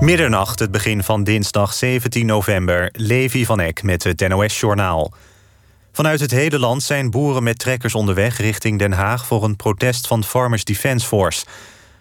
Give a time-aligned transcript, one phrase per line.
[0.00, 2.88] Middernacht, het begin van dinsdag 17 november.
[2.92, 5.12] Levi van Eck met het NOS-journaal.
[5.92, 9.26] Vanuit het hele land zijn boeren met trekkers onderweg richting Den Haag...
[9.26, 11.44] voor een protest van Farmers Defence Force.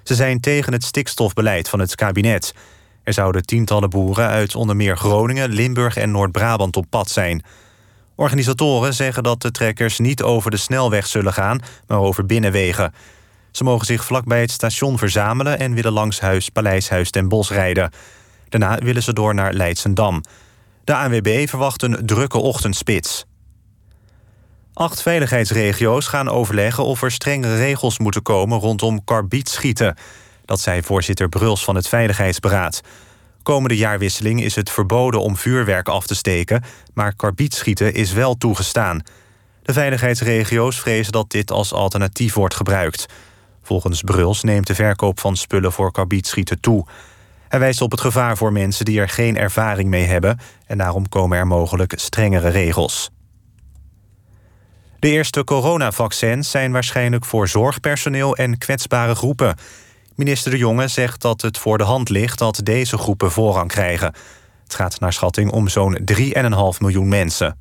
[0.03, 2.53] Ze zijn tegen het stikstofbeleid van het kabinet.
[3.03, 7.43] Er zouden tientallen boeren uit onder meer Groningen, Limburg en Noord-Brabant op pad zijn.
[8.15, 11.59] Organisatoren zeggen dat de trekkers niet over de snelweg zullen gaan...
[11.87, 12.93] maar over binnenwegen...
[13.57, 17.91] Ze mogen zich vlakbij het station verzamelen en willen langs huis Paleishuis ten Bos rijden.
[18.49, 20.23] Daarna willen ze door naar Leidsendam.
[20.83, 23.25] De ANWB verwacht een drukke ochtendspits.
[24.73, 29.95] Acht veiligheidsregio's gaan overleggen of er strenge regels moeten komen rondom karbietschieten.
[30.45, 32.81] Dat zei voorzitter Bruls van het Veiligheidsberaad.
[33.43, 39.01] Komende jaarwisseling is het verboden om vuurwerk af te steken, maar karbietschieten is wel toegestaan.
[39.61, 43.05] De veiligheidsregio's vrezen dat dit als alternatief wordt gebruikt.
[43.67, 46.85] Volgens Bruls neemt de verkoop van spullen voor karbietschieten toe.
[47.47, 50.39] Hij wijst op het gevaar voor mensen die er geen ervaring mee hebben...
[50.65, 53.09] en daarom komen er mogelijk strengere regels.
[54.99, 59.55] De eerste coronavaccins zijn waarschijnlijk voor zorgpersoneel en kwetsbare groepen.
[60.15, 64.13] Minister De Jonge zegt dat het voor de hand ligt dat deze groepen voorrang krijgen.
[64.63, 67.57] Het gaat naar schatting om zo'n 3,5 miljoen mensen.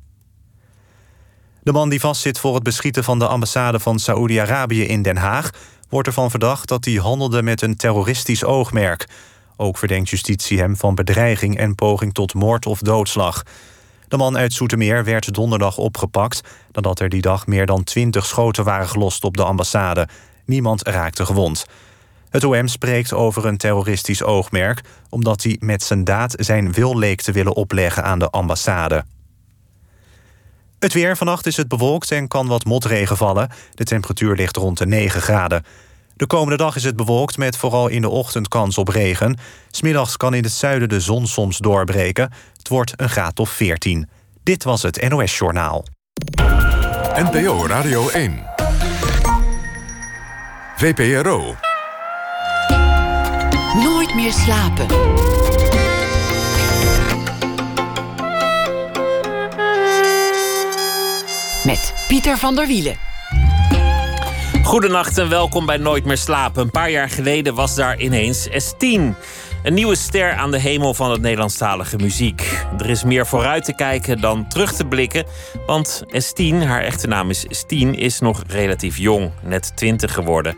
[1.63, 5.49] De man die vastzit voor het beschieten van de ambassade van Saoedi-Arabië in Den Haag
[5.89, 9.07] wordt ervan verdacht dat hij handelde met een terroristisch oogmerk.
[9.55, 13.43] Ook verdenkt justitie hem van bedreiging en poging tot moord of doodslag.
[14.07, 16.41] De man uit Soetermeer werd donderdag opgepakt...
[16.71, 20.07] nadat er die dag meer dan twintig schoten waren gelost op de ambassade.
[20.45, 21.65] Niemand raakte gewond.
[22.29, 24.81] Het OM spreekt over een terroristisch oogmerk...
[25.09, 29.05] omdat hij met zijn daad zijn wil leek te willen opleggen aan de ambassade.
[30.79, 31.17] Het weer.
[31.17, 33.49] Vannacht is het bewolkt en kan wat motregen vallen.
[33.73, 35.63] De temperatuur ligt rond de 9 graden.
[36.15, 39.37] De komende dag is het bewolkt met vooral in de ochtend kans op regen.
[39.71, 42.31] Smiddags kan in het zuiden de zon soms doorbreken.
[42.57, 44.09] Het wordt een graad of 14.
[44.43, 45.85] Dit was het NOS Journaal.
[47.15, 48.45] NPO Radio 1.
[50.75, 51.55] VPRO.
[53.83, 54.87] Nooit meer slapen.
[61.67, 62.95] Met Pieter van der Wielen.
[64.63, 66.61] Goedenacht en welkom bij Nooit meer slapen.
[66.61, 69.01] Een paar jaar geleden was daar ineens S10.
[69.63, 72.65] Een nieuwe ster aan de hemel van het Nederlandstalige muziek.
[72.77, 75.25] Er is meer vooruit te kijken dan terug te blikken.
[75.65, 80.55] Want S10, haar echte naam is Stien, is nog relatief jong, net 20 geworden.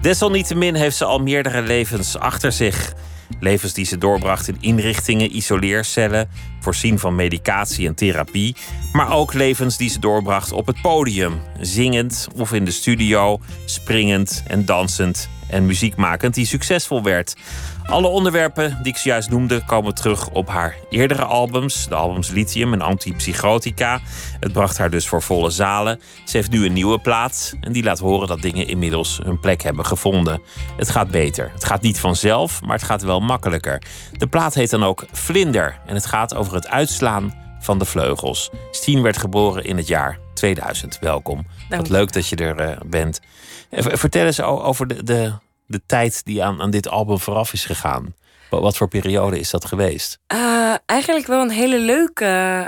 [0.00, 2.92] Desalniettemin heeft ze al meerdere levens achter zich.
[3.40, 6.28] Levens die ze doorbracht in inrichtingen, isoleercellen,
[6.60, 8.56] voorzien van medicatie en therapie.
[8.92, 14.42] Maar ook levens die ze doorbracht op het podium, zingend of in de studio, springend
[14.46, 17.36] en dansend en muziekmakend die succesvol werd.
[17.84, 21.88] Alle onderwerpen die ik zojuist noemde komen terug op haar eerdere albums.
[21.88, 24.00] De albums Lithium en Antipsychotica.
[24.40, 26.00] Het bracht haar dus voor volle zalen.
[26.24, 29.62] Ze heeft nu een nieuwe plaat en die laat horen dat dingen inmiddels hun plek
[29.62, 30.42] hebben gevonden.
[30.76, 31.50] Het gaat beter.
[31.54, 33.82] Het gaat niet vanzelf, maar het gaat wel makkelijker.
[34.12, 38.50] De plaat heet dan ook Vlinder en het gaat over het uitslaan van de vleugels.
[38.70, 40.98] Stien werd geboren in het jaar 2000.
[40.98, 41.46] Welkom.
[41.68, 43.20] Wat leuk dat je er uh, bent.
[43.72, 45.32] Vertel eens over de, de,
[45.66, 48.14] de tijd die aan, aan dit album vooraf is gegaan.
[48.50, 50.18] Wat voor periode is dat geweest?
[50.34, 52.24] Uh, eigenlijk wel een hele leuke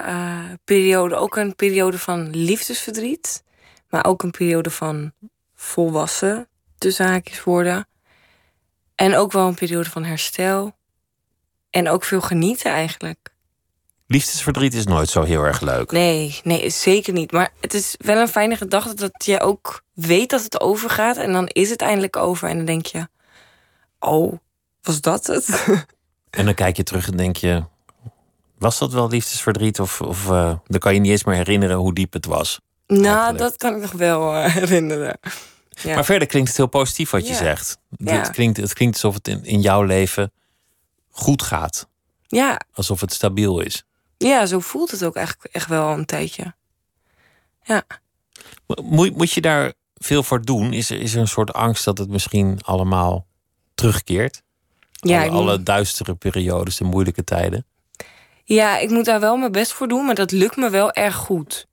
[0.07, 1.15] uh, periode.
[1.15, 3.43] Ook een periode van liefdesverdriet.
[3.89, 5.13] Maar ook een periode van
[5.55, 6.49] volwassen,
[6.79, 7.89] tussen haakjes worden.
[8.95, 10.77] En ook wel een periode van herstel.
[11.71, 13.34] En ook veel genieten eigenlijk.
[14.07, 15.91] Liefdesverdriet is nooit zo heel erg leuk.
[15.91, 17.33] Nee, nee, zeker niet.
[17.33, 21.17] Maar het is wel een fijne gedachte dat je ook weet dat het overgaat.
[21.17, 22.49] En dan is het eindelijk over.
[22.49, 23.09] En dan denk je,
[23.99, 24.39] oh,
[24.83, 25.49] was dat het?
[26.31, 27.65] En dan kijk je terug en denk je,
[28.59, 29.81] was dat wel liefdesverdriet?
[29.81, 32.61] Of, of uh, dan kan je niet eens meer herinneren hoe diep het was.
[32.87, 33.39] Nou, eigenlijk.
[33.39, 35.19] dat kan ik nog wel uh, herinneren.
[35.83, 35.95] Ja.
[35.95, 37.39] Maar verder klinkt het heel positief wat je ja.
[37.39, 37.79] zegt.
[37.97, 38.13] Ja.
[38.13, 40.33] Het, klinkt, het klinkt alsof het in, in jouw leven
[41.11, 41.89] goed gaat.
[42.27, 42.61] Ja.
[42.73, 43.85] Alsof het stabiel is.
[44.29, 46.55] Ja, zo voelt het ook echt, echt wel een tijdje.
[47.63, 47.83] Ja.
[48.83, 50.73] Moet, moet je daar veel voor doen?
[50.73, 53.27] Is er, is er een soort angst dat het misschien allemaal
[53.75, 54.43] terugkeert?
[54.93, 57.67] Ja, alle, alle duistere periodes, de moeilijke tijden.
[58.45, 61.15] Ja, ik moet daar wel mijn best voor doen, maar dat lukt me wel erg
[61.15, 61.67] goed.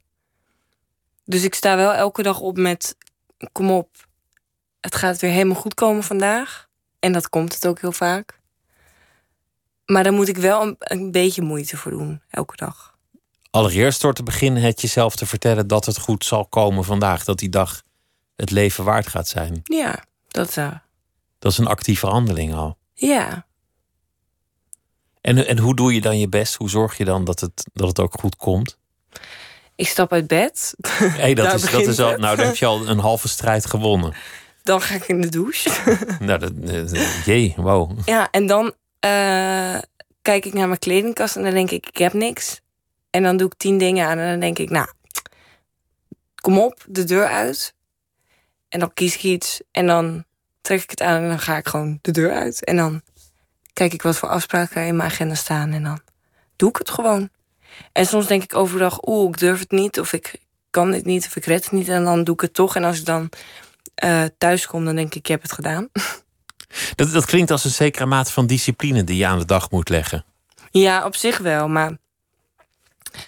[1.26, 2.96] Dus ik sta wel elke dag op met:
[3.52, 4.08] kom op,
[4.82, 6.68] het gaat weer helemaal goed komen vandaag.
[7.00, 8.41] En dat komt het ook heel vaak.
[9.92, 12.98] Maar daar moet ik wel een, een, beetje moeite voor doen, elke dag.
[13.50, 17.24] Allereerst door te beginnen het jezelf te vertellen dat het goed zal komen vandaag.
[17.24, 17.82] Dat die dag
[18.36, 19.60] het leven waard gaat zijn.
[19.64, 20.72] Ja, dat, uh...
[21.40, 22.78] dat is een actieve handeling al.
[22.94, 23.46] Ja.
[25.22, 26.56] En, en hoe doe je dan je best?
[26.56, 28.78] Hoe zorg je dan dat het, dat het ook goed komt?
[29.76, 30.76] Ik stap uit bed.
[31.24, 34.14] Hey, dat, is, dat is al, nou, dan heb je al een halve strijd gewonnen.
[34.64, 35.70] Dan ga ik in de douche.
[36.20, 38.00] Nou, dat, eh, jee, wow.
[38.06, 39.78] Ja, en dan eh,
[40.22, 42.62] kijk ik naar mijn kledingkast en dan denk ik, ik heb niks.
[43.10, 44.88] En dan doe ik tien dingen aan en dan denk ik, nou,
[46.36, 47.74] kom op, de deur uit.
[48.70, 50.26] En dan kies ik iets en dan
[50.62, 52.64] trek ik het aan en dan ga ik gewoon de deur uit.
[52.64, 53.02] En dan
[53.74, 56.00] kijk ik wat voor afspraken er in mijn agenda staan en dan
[56.56, 57.30] doe ik het gewoon.
[57.92, 60.36] En soms denk ik overdag, oeh, ik durf het niet, of ik
[60.70, 61.88] kan dit niet, of ik red het niet.
[61.88, 62.76] En dan doe ik het toch.
[62.76, 63.30] En als ik dan
[63.96, 65.90] eh, thuis kom, dan denk ik, ik heb het gedaan.
[66.96, 69.90] Dat, dat klinkt als een zekere mate van discipline die je aan de dag moet
[69.90, 70.26] leggen.
[70.72, 71.98] Ja, op zich wel, maar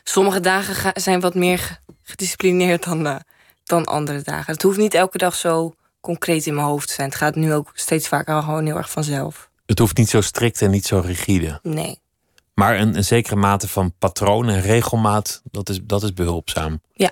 [0.04, 3.16] sommige dagen ga- zijn wat meer ge- gedisciplineerd dan, eh,
[3.63, 4.54] dan andere dagen.
[4.54, 7.07] Het hoeft niet elke dag zo concreet in mijn hoofd te zijn.
[7.10, 9.50] Het gaat nu ook steeds vaker gewoon heel erg vanzelf.
[9.66, 11.60] Het hoeft niet zo strikt en niet zo rigide.
[11.63, 12.01] Nee.
[12.54, 16.81] Maar een, een zekere mate van patroon en regelmaat, dat is, dat is behulpzaam.
[16.94, 17.12] Ja.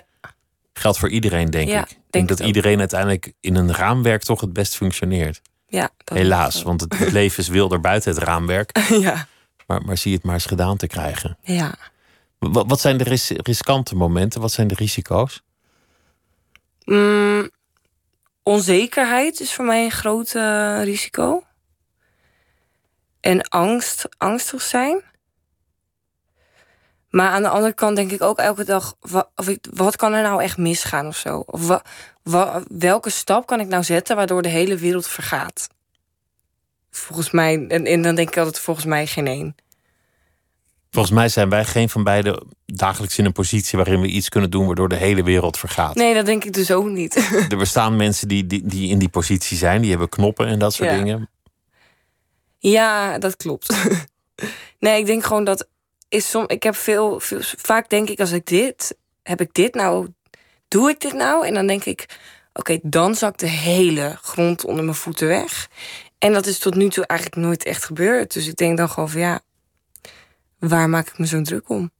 [0.72, 1.90] Geldt voor iedereen, denk Ja, ik.
[1.90, 5.40] Ik denk denk dat iedereen uiteindelijk in een raamwerk toch het best functioneert.
[5.72, 8.78] Ja, Helaas, want het, het leven is wilder buiten het raamwerk.
[9.06, 9.26] ja,
[9.66, 11.38] Maar, maar zie het maar eens gedaan te krijgen.
[11.42, 11.74] ja.
[12.38, 14.40] Wat, wat zijn de ris- riskante momenten?
[14.40, 15.42] Wat zijn de risico's?
[16.84, 17.50] Mm,
[18.42, 21.44] onzekerheid is voor mij een groot eh, risico.
[23.20, 25.02] En angst, angstig zijn.
[27.10, 30.12] Maar aan de andere kant denk ik ook elke dag: wat, of ik, wat kan
[30.12, 31.38] er nou echt misgaan of zo?
[31.38, 32.11] Of wa- wa-
[32.68, 35.68] welke stap kan ik nou zetten waardoor de hele wereld vergaat?
[36.90, 39.54] Volgens mij, en, en dan denk ik altijd: volgens mij geen één.
[40.90, 44.50] Volgens mij zijn wij geen van beiden dagelijks in een positie waarin we iets kunnen
[44.50, 45.94] doen waardoor de hele wereld vergaat.
[45.94, 47.14] Nee, dat denk ik dus ook niet.
[47.50, 50.74] Er bestaan mensen die, die, die in die positie zijn, die hebben knoppen en dat
[50.74, 50.96] soort Ja.
[50.96, 51.30] dingen.
[52.58, 53.76] Ja, dat klopt.
[54.78, 55.68] nee, ik denk gewoon dat
[56.08, 56.44] is som.
[56.46, 57.40] Ik heb veel, veel.
[57.42, 60.08] Vaak denk ik als ik dit heb ik dit nou,
[60.72, 61.46] doe ik dit nou?
[61.46, 62.18] En dan denk ik,
[62.52, 65.68] oké, dan zakt de hele grond onder mijn voeten weg.
[66.18, 68.32] En dat is tot nu toe eigenlijk nooit echt gebeurd.
[68.32, 69.40] Dus ik denk dan gewoon van ja,
[70.58, 71.90] waar maak ik me zo druk om?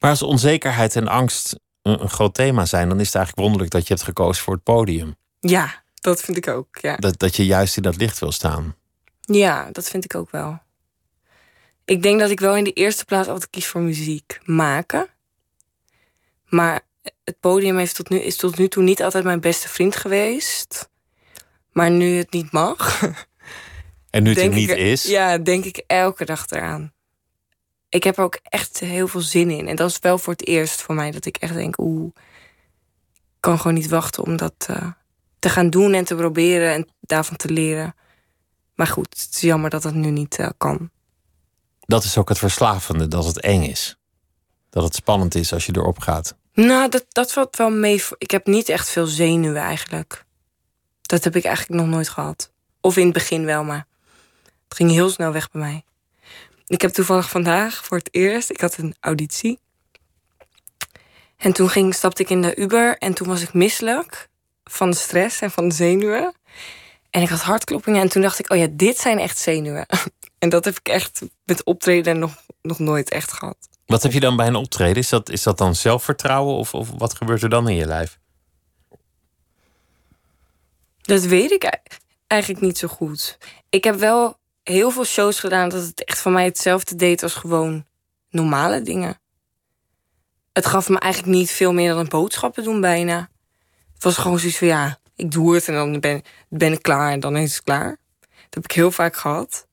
[0.00, 3.72] Maar als onzekerheid en angst een, een groot thema zijn, dan is het eigenlijk wonderlijk
[3.72, 5.14] dat je hebt gekozen voor het podium.
[5.40, 6.78] Ja, dat vind ik ook.
[6.80, 6.96] Ja.
[6.96, 8.74] Dat, dat je juist in dat licht wil staan.
[9.20, 10.58] Ja, dat vind ik ook wel.
[11.84, 15.08] Ik denk dat ik wel in de eerste plaats altijd kies voor muziek maken.
[16.44, 16.80] Maar
[17.24, 20.88] het podium heeft tot nu, is tot nu toe niet altijd mijn beste vriend geweest.
[21.72, 23.00] Maar nu het niet mag,
[24.14, 26.92] En nu het er niet ik, is, Ja, denk ik elke dag eraan.
[27.88, 29.68] Ik heb er ook echt heel veel zin in.
[29.68, 32.06] En dat is wel voor het eerst voor mij dat ik echt denk, oeh,
[33.14, 34.90] ik kan gewoon niet wachten om dat eh,
[35.38, 37.94] te gaan doen en te proberen en daarvan te leren.
[38.74, 40.90] Maar goed, het is jammer dat dat nu niet eh, kan.
[41.80, 43.96] dat is ook het verslavende, dat het eng is.
[44.70, 46.36] Dat het spannend is als je erop gaat.
[46.54, 48.02] Nou, dat, dat valt wel mee.
[48.18, 50.24] Ik heb niet echt veel zenuwen eigenlijk.
[51.02, 52.52] Dat heb ik eigenlijk nog nooit gehad.
[52.80, 53.86] Of in het begin wel, maar
[54.68, 55.84] het ging heel snel weg bij mij.
[56.66, 59.58] Ik heb toevallig vandaag voor het eerst, ik had een auditie.
[61.36, 64.28] En toen ging, stapte ik in de Uber en toen was ik misselijk
[64.64, 66.34] van de stress en van de zenuwen.
[67.10, 69.86] En ik had hartkloppingen en toen dacht ik, oh ja, dit zijn echt zenuwen.
[70.38, 73.56] En dat heb ik echt met optreden nog, nog nooit echt gehad.
[73.86, 74.96] Wat heb je dan bij een optreden?
[74.96, 78.18] Is dat, is dat dan zelfvertrouwen of, of wat gebeurt er dan in je lijf?
[81.00, 81.80] Dat weet ik ei-
[82.26, 83.38] eigenlijk niet zo goed.
[83.68, 87.34] Ik heb wel heel veel shows gedaan dat het echt van mij hetzelfde deed als
[87.34, 87.86] gewoon
[88.30, 89.18] normale dingen.
[90.52, 93.30] Het gaf me eigenlijk niet veel meer dan een boodschappen doen bijna.
[93.94, 97.12] Het was gewoon zoiets van ja, ik doe het en dan ben, ben ik klaar
[97.12, 97.98] en dan is het klaar.
[98.20, 99.66] Dat heb ik heel vaak gehad.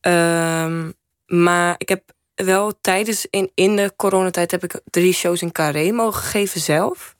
[0.00, 0.90] Ehm,
[1.26, 2.12] maar ik heb
[2.44, 7.16] wel tijdens in, in de coronatijd heb ik drie shows in Carré mogen geven zelf.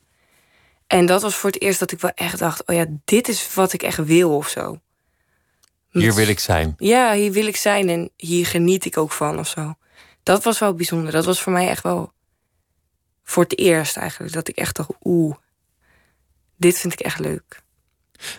[0.86, 3.54] En dat was voor het eerst dat ik wel echt dacht: oh ja, dit is
[3.54, 4.80] wat ik echt wil of zo.
[5.90, 6.74] Hier wil ik zijn.
[6.76, 9.74] Ja, hier wil ik zijn en hier geniet ik ook van of zo.
[10.22, 11.12] Dat was wel bijzonder.
[11.12, 12.12] Dat was voor mij echt wel
[13.24, 14.32] voor het eerst eigenlijk.
[14.32, 15.36] Dat ik echt dacht: oeh,
[16.56, 17.62] dit vind ik echt leuk.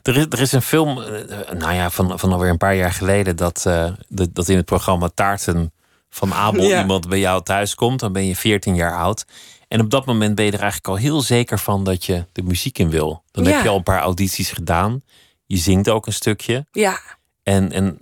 [0.03, 2.91] Er is, er is een film, eh, nou ja, van, van alweer een paar jaar
[2.91, 3.61] geleden, dat,
[4.07, 5.71] dat, dat in het programma Taarten
[6.09, 6.81] van Abel Ja.
[6.81, 7.99] iemand bij jou thuis komt.
[7.99, 9.25] Dan ben je 14 jaar oud.
[9.67, 12.41] En op dat moment ben je er eigenlijk al heel zeker van dat je de
[12.43, 13.23] muziek in wil.
[13.31, 13.51] Dan Ja.
[13.51, 15.01] heb je al een paar audities gedaan.
[15.45, 16.65] Je zingt ook een stukje.
[16.71, 16.99] Ja,
[17.43, 17.99] En, en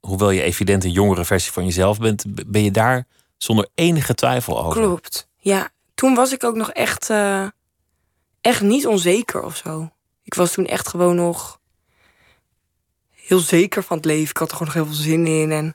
[0.00, 4.64] hoewel je evident een jongere versie van jezelf bent, ben je daar zonder enige twijfel
[4.64, 4.80] over.
[4.82, 5.28] klopt.
[5.36, 7.46] Ja, toen was ik ook nog echt, eh,
[8.40, 9.90] echt niet onzeker of zo.
[10.22, 11.60] Ik was toen echt gewoon nog
[13.10, 14.30] heel zeker van het leven.
[14.30, 15.52] Ik had er gewoon nog heel veel zin in.
[15.52, 15.74] En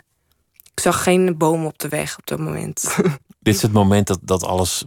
[0.74, 2.96] Ik zag geen boom op de weg op dat moment.
[3.40, 4.84] Dit is het moment dat, dat alles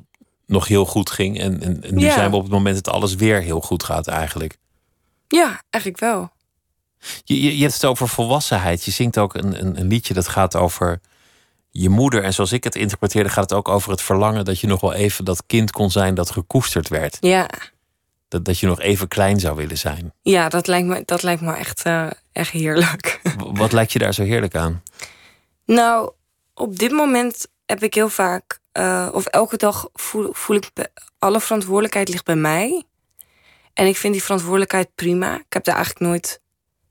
[0.47, 1.39] nog heel goed ging.
[1.41, 2.13] En, en, en nu Ja.
[2.15, 4.57] zijn we op het moment dat alles weer heel goed gaat eigenlijk.
[5.29, 6.33] ja, eigenlijk wel.
[7.25, 8.85] Je, je, je hebt het over volwassenheid.
[8.85, 11.01] Je zingt ook een, een, een liedje dat gaat over
[11.71, 12.23] je moeder.
[12.23, 14.93] En zoals ik het interpreteerde, gaat het ook over het verlangen dat je nog wel
[14.93, 17.17] even dat kind kon zijn dat gekoesterd werd.
[17.21, 17.49] Ja,
[18.29, 20.13] Dat, dat je nog even klein zou willen zijn.
[20.23, 23.21] ja dat, lijkt me, dat lijkt me echt, eh, echt heerlijk.
[23.53, 24.83] Wat lijkt je daar zo heerlijk aan?
[25.65, 26.13] Nou,
[26.55, 30.71] op dit moment heb ik heel vaak, eh, of elke dag voel, ik,
[31.19, 32.85] alle verantwoordelijkheid ligt bij mij.
[33.75, 35.39] En ik vind die verantwoordelijkheid prima.
[35.39, 36.41] Ik heb daar eigenlijk nooit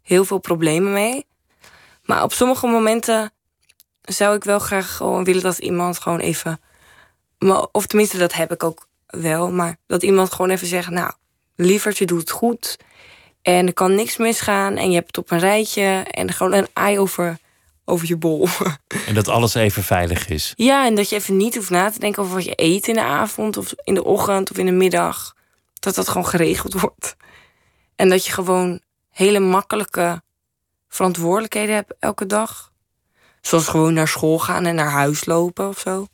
[0.01, 1.25] heel veel problemen mee.
[2.03, 3.31] Maar op sommige momenten
[4.01, 6.61] zou ik wel graag gewoon willen dat iemand gewoon even.
[7.71, 9.51] Of tenminste, dat heb ik ook wel.
[9.51, 11.11] Maar dat iemand gewoon even zegt: Nou,
[11.55, 12.77] lieverd, je doet het goed.
[13.41, 14.77] En er kan niks misgaan.
[14.77, 16.05] En je hebt het op een rijtje.
[16.11, 17.37] En gewoon een eye over,
[17.85, 18.47] over je bol.
[19.07, 20.53] En dat alles even veilig is.
[20.55, 22.93] Ja, en dat je even niet hoeft na te denken over wat je eet in
[22.93, 25.33] de avond of in de ochtend of in de middag.
[25.73, 27.15] Dat dat gewoon geregeld wordt.
[27.95, 30.21] En dat je gewoon hele makkelijke
[30.87, 32.71] verantwoordelijkheden hebt elke dag.
[33.41, 36.07] Zoals gewoon naar school gaan en naar huis lopen of zo.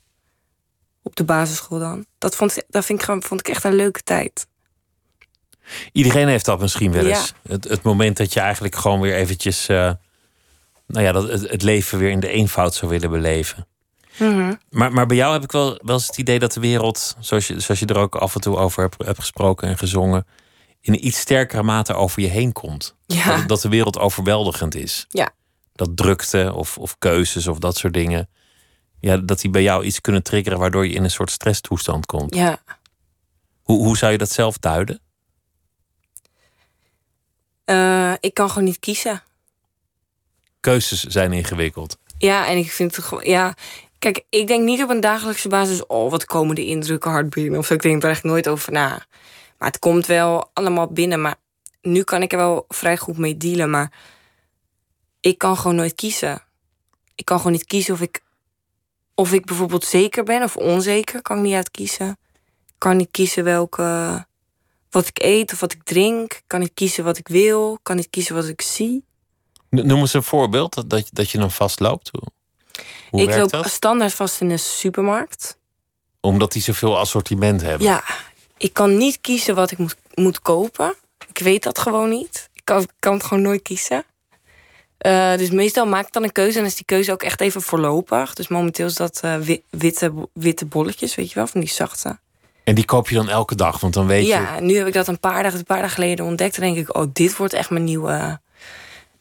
[1.02, 2.06] Op de basisschool dan.
[2.18, 4.48] Dat vond, ik- dat vind ik, gewoon- vond ik echt een leuke tijd.
[5.92, 7.10] Iedereen heeft dat misschien wel Ja.
[7.18, 7.34] eens.
[7.48, 9.68] Het, het moment dat je eigenlijk gewoon weer eventjes...
[9.68, 9.92] eh,
[10.90, 13.68] nou ja, dat het, het leven weer in de eenvoud zou willen beleven.
[14.70, 17.48] Maar, maar bij jou heb ik wel, wel eens het idee dat de wereld, zoals
[17.48, 20.26] je, zoals je er ook af en toe over hebt, hebt gesproken en gezongen,
[20.82, 22.96] in een iets sterkere mate over je heen komt.
[23.06, 23.38] Ja.
[23.38, 25.06] Dat, dat de wereld overweldigend is.
[25.10, 25.32] Ja.
[25.74, 28.30] Dat drukte of, of keuzes of dat soort dingen.
[29.00, 32.36] Ja, dat die bij jou iets kunnen triggeren waardoor je in een soort stresstoestand komt.
[32.36, 32.62] Ja.
[33.62, 35.02] Hoe, hoe zou je dat zelf duiden?
[37.66, 39.22] Eh, ik kan gewoon niet kiezen.
[40.60, 41.98] Keuzes zijn ingewikkeld.
[42.18, 43.26] Ja, en ik vind het gewoon.
[43.26, 43.54] Ja,
[44.00, 45.86] kijk, ik denk niet op een dagelijkse basis.
[45.86, 47.60] Oh, wat komen de indrukken hard binnen?
[47.60, 47.74] Of zo.
[47.74, 49.06] Ik denk er echt nooit over na.
[49.58, 51.22] Maar het komt wel allemaal binnen.
[51.22, 51.36] Maar
[51.82, 53.70] nu kan ik er wel vrij goed mee dealen.
[53.70, 53.92] Maar
[55.20, 56.44] ik kan gewoon nooit kiezen.
[57.16, 58.22] Ik kan gewoon niet kiezen of ik.
[59.16, 61.22] Of ik bijvoorbeeld zeker ben of onzeker.
[61.22, 62.18] Kan ik niet uitkiezen.
[62.68, 64.28] Ik kan niet kiezen welke.
[64.90, 66.34] Wat ik eet of wat ik drink.
[66.34, 67.74] Ik kan niet kiezen wat ik wil.
[67.74, 69.08] Ik kan niet kiezen wat ik zie.
[69.70, 72.10] Noem eens een voorbeeld dat, dat, je- dat je dan vastloopt.
[72.12, 72.22] Hoe,
[73.10, 73.70] hoe ik loop dat?
[73.70, 75.58] standaard vast in de supermarkt.
[76.22, 77.88] Omdat die zoveel assortiment hebben.
[77.88, 78.04] Ja,
[78.58, 80.94] ik kan niet kiezen wat ik moet, moet kopen.
[81.30, 82.50] Ik weet dat gewoon niet.
[82.54, 84.04] Ik kan, kan het gewoon nooit kiezen.
[84.98, 87.62] Eh, dus meestal maak ik dan een keuze en is die keuze ook echt even
[87.62, 88.34] voorlopig.
[88.34, 92.20] Dus momenteel is dat eh, wi- witte, witte bolletjes, weet je wel, van die zachte.
[92.64, 94.30] En die koop je dan elke dag, want dan weet je...
[94.30, 96.56] Ja, nu heb ik dat een paar dagen, een paar dagen geleden ontdekt.
[96.56, 98.40] En denk ik, oh, dit wordt echt mijn nieuwe.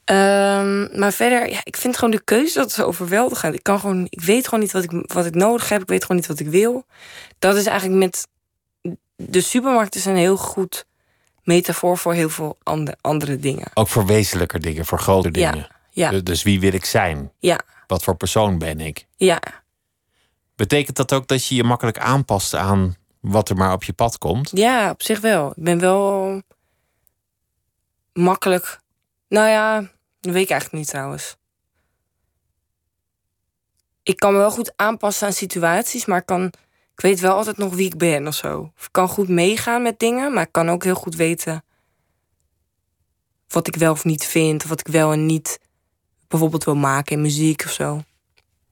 [0.09, 3.55] Ehm, maar verder, ja, ik vind gewoon de keuze dat zo overweldigend.
[3.55, 5.81] Ik kan gewoon, ik weet gewoon niet wat ik, wat ik nodig heb.
[5.83, 6.85] Ik weet gewoon niet wat ik wil.
[7.39, 8.29] Dat is eigenlijk met
[9.17, 10.85] de supermarkt is een heel goed
[11.43, 13.71] metafoor voor heel veel andere, andere dingen.
[13.75, 15.69] Ook voor wezenlijker dingen, voor grote Ja, dingen.
[15.91, 16.11] ja.
[16.11, 17.33] Du- Dus wie wil ik zijn?
[17.39, 19.07] Ja, Wat voor persoon ben ik?
[19.17, 19.41] ja,
[20.57, 24.19] Betekent dat ook dat je je makkelijk aanpast aan wat er maar op je pad
[24.19, 24.51] komt?
[24.55, 25.49] ja, op zich wel.
[25.57, 26.43] Ik ben wel
[28.13, 28.79] makkelijk.
[29.29, 31.37] Nou ja, dat weet ik eigenlijk niet trouwens.
[34.03, 36.45] Ik kan me wel goed aanpassen aan situaties, maar ik, kan,
[36.95, 38.73] ik weet wel altijd nog wie ik ben of zo.
[38.77, 41.63] Of ik kan goed meegaan met dingen, maar ik kan ook heel goed weten
[43.49, 45.59] wat ik wel of niet vind, of wat ik wel en niet
[46.29, 48.03] bijvoorbeeld wil maken in muziek of zo.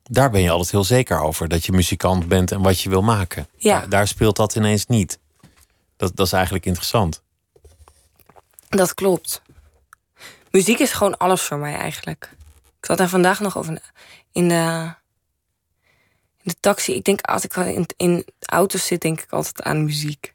[0.02, 3.02] Daar ben je altijd heel zeker over, dat je muzikant bent en wat je wil
[3.02, 3.48] maken.
[3.56, 3.78] Ja.
[3.78, 5.18] Daar, daar speelt dat ineens niet.
[5.96, 7.22] Dat, dat is eigenlijk interessant.
[8.68, 9.42] Dat klopt.
[10.56, 12.30] Muziek is gewoon alles voor mij eigenlijk.
[12.78, 13.82] Ik zat daar vandaag nog over
[14.32, 14.92] in de,
[16.42, 16.94] in de taxi.
[16.94, 20.32] Ik denk als ik in, in auto's zit, denk ik altijd aan muziek.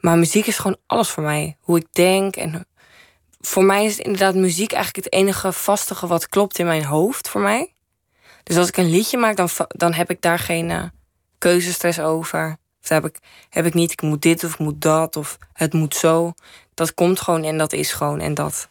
[0.00, 1.56] Maar muziek is gewoon alles voor mij.
[1.60, 2.36] Hoe ik denk.
[2.36, 2.66] En
[3.40, 7.40] voor mij is inderdaad muziek eigenlijk het enige vastige wat klopt in mijn hoofd voor
[7.40, 7.72] mij.
[8.42, 10.84] Dus als ik een liedje maak, dan, dan heb ik daar geen eh,
[11.38, 12.56] keuzestress over.
[12.82, 13.18] Of heb ik,
[13.48, 16.32] heb ik niet, ik moet dit of ik moet dat of het moet zo.
[16.74, 18.68] Dat komt gewoon en dat is gewoon en dat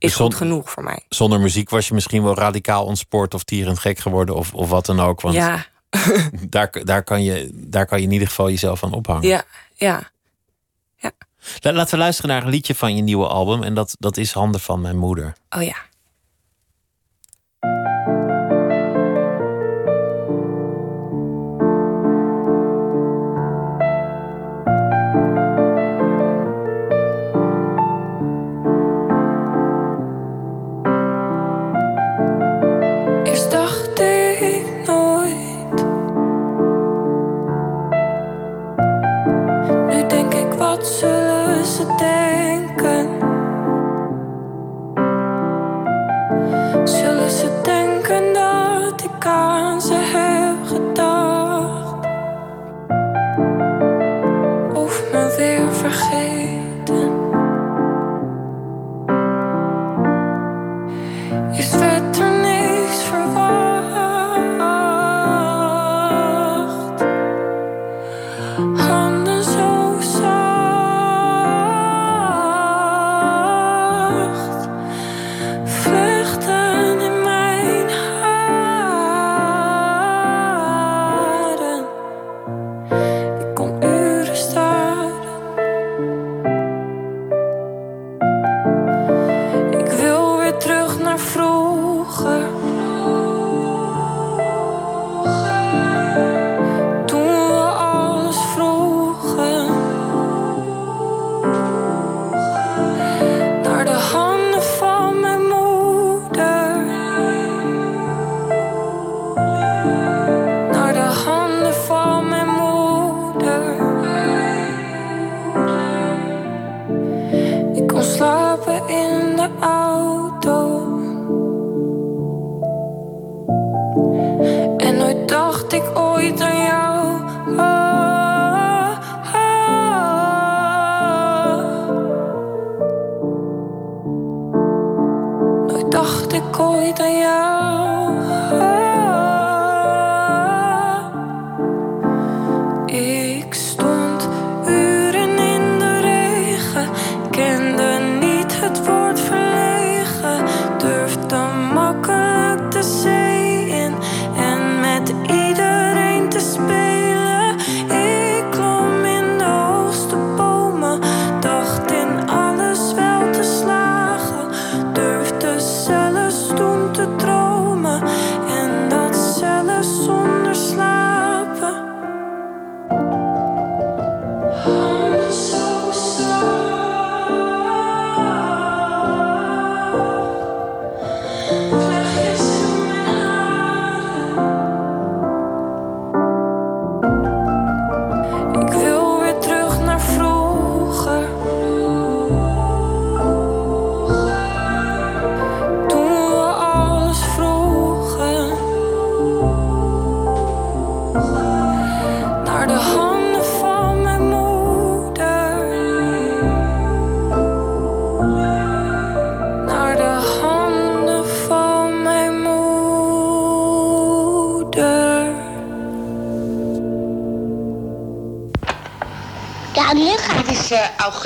[0.00, 1.04] is zon- goed genoeg voor mij.
[1.08, 4.86] Zonder muziek was je misschien wel radicaal ontspoord of tierend gek geworden of, of wat
[4.86, 5.20] dan ook.
[5.20, 5.66] Want Ja,
[6.48, 9.28] daar, daar, kan je, daar kan je in ieder geval jezelf aan ophangen.
[9.28, 10.10] ja, ja.
[11.60, 13.62] La- Laten we luisteren naar een liedje van je nieuwe album.
[13.62, 15.32] En dat, dat is Handen van mijn moeder.
[15.50, 15.76] Oh ja.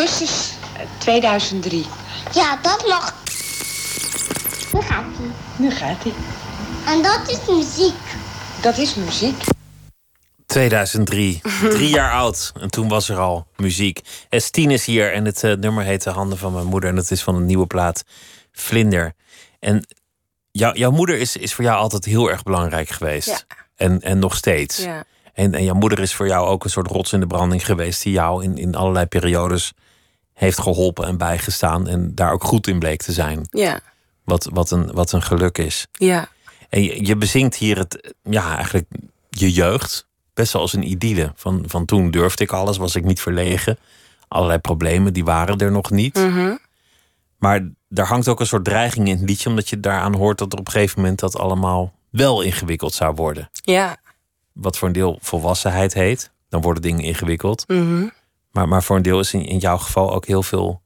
[0.05, 1.87] Augustus eh, 2003.
[2.33, 3.15] Ja, dat mag.
[4.73, 5.31] Nu gaat hij.
[5.57, 6.13] Nu gaat hij.
[6.87, 7.95] En dat is muziek.
[8.63, 9.45] Dat is muziek.
[10.47, 12.53] 2003, drie jaar oud.
[12.61, 14.01] En toen was er al muziek.
[14.25, 16.91] S10 is hier en het eh, nummer heet De Handen van mijn moeder.
[16.91, 18.05] En dat is van een nieuwe plaat,
[18.53, 19.13] Vlinder.
[19.61, 19.87] En
[20.51, 23.29] jou, jouw moeder is, is voor jou altijd heel erg belangrijk geweest.
[23.29, 23.57] Ja.
[23.77, 24.79] En, en nog steeds.
[24.79, 25.05] Ja.
[25.35, 28.03] En, en jouw moeder is voor jou ook een soort rots in de branding geweest...
[28.03, 29.73] die jou in, in allerlei periodes
[30.35, 31.89] heeft geholpen en bijgestaan...
[31.89, 33.47] en daar ook goed in bleek te zijn.
[33.51, 33.81] Ja.
[34.25, 35.87] Wat, wat, een, wat een geluk is.
[35.93, 36.29] Ja.
[36.69, 38.87] En je, je bezingt hier het, ja, eigenlijk
[39.31, 40.07] je jeugd.
[40.35, 41.33] Best wel als een idylle.
[41.35, 43.79] Van, van toen durfde ik alles, was ik niet verlegen.
[44.29, 46.15] Allerlei problemen, die waren er nog niet.
[46.15, 46.57] Mhm.
[47.39, 50.53] Maar daar hangt ook een soort dreiging in het liedje, omdat je daaraan hoort dat
[50.53, 53.51] er op een gegeven moment dat allemaal wel ingewikkeld zou worden.
[53.53, 53.97] Ja.
[54.53, 56.31] Wat voor een deel volwassenheid heet.
[56.49, 57.65] Dan worden dingen ingewikkeld.
[57.69, 58.09] Mhm.
[58.55, 60.83] Maar, maar voor een deel is in, in jouw geval ook heel veel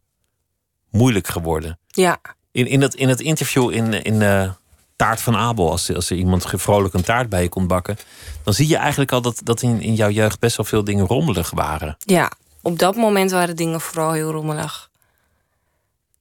[0.91, 1.79] moeilijk geworden.
[1.87, 2.21] Ja.
[2.53, 4.51] In, in, het, in het interview in, in eh,
[4.97, 7.99] Taart van Abel, als, als er iemand vrolijk een taart bij je kon bakken,
[8.45, 11.07] dan zie je eigenlijk al dat, dat in, in jouw jeugd best wel veel dingen
[11.07, 11.97] rommelig waren.
[11.99, 12.31] Ja.
[12.63, 14.91] Op dat moment waren dingen vooral heel rommelig.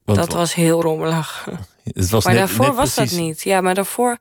[0.06, 1.48] Want dat was heel rommelig.
[1.84, 3.42] het was maar net- daarvoor net was precies- dat niet.
[3.44, 4.18] Ja, maar daarvoor...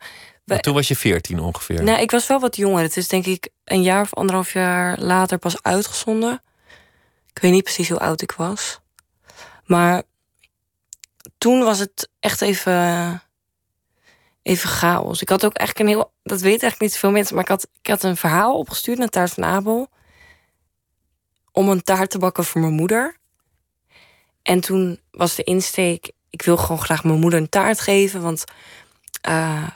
[0.60, 1.82] Toen was je veertien ongeveer.
[1.82, 2.82] Nee, ik was wel wat jonger.
[2.82, 6.42] Het is denk ik een jaar of anderhalf jaar later pas uitgezonden.
[7.36, 8.80] Ik weet niet precies hoe oud ik was.
[9.64, 10.02] Maar
[11.38, 13.22] toen was het echt even,
[14.42, 15.20] even chaos.
[15.20, 16.12] Ik had ook eigenlijk een heel...
[16.22, 17.34] Dat weten eigenlijk niet zoveel mensen.
[17.34, 19.88] Maar ik had, ik had een verhaal opgestuurd naar Taart van Abel.
[21.52, 23.16] Om een taart te bakken voor mijn moeder.
[24.42, 26.10] En toen was de insteek...
[26.30, 28.22] Ik wil gewoon graag mijn moeder een taart geven.
[28.22, 28.44] Want
[29.20, 29.68] eh,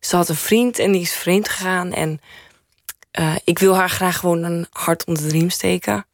[0.00, 1.92] ze had een vriend en die is vreemd gegaan.
[1.92, 2.20] En
[3.10, 6.06] eh, ik wil haar graag gewoon een hart onder de riem steken.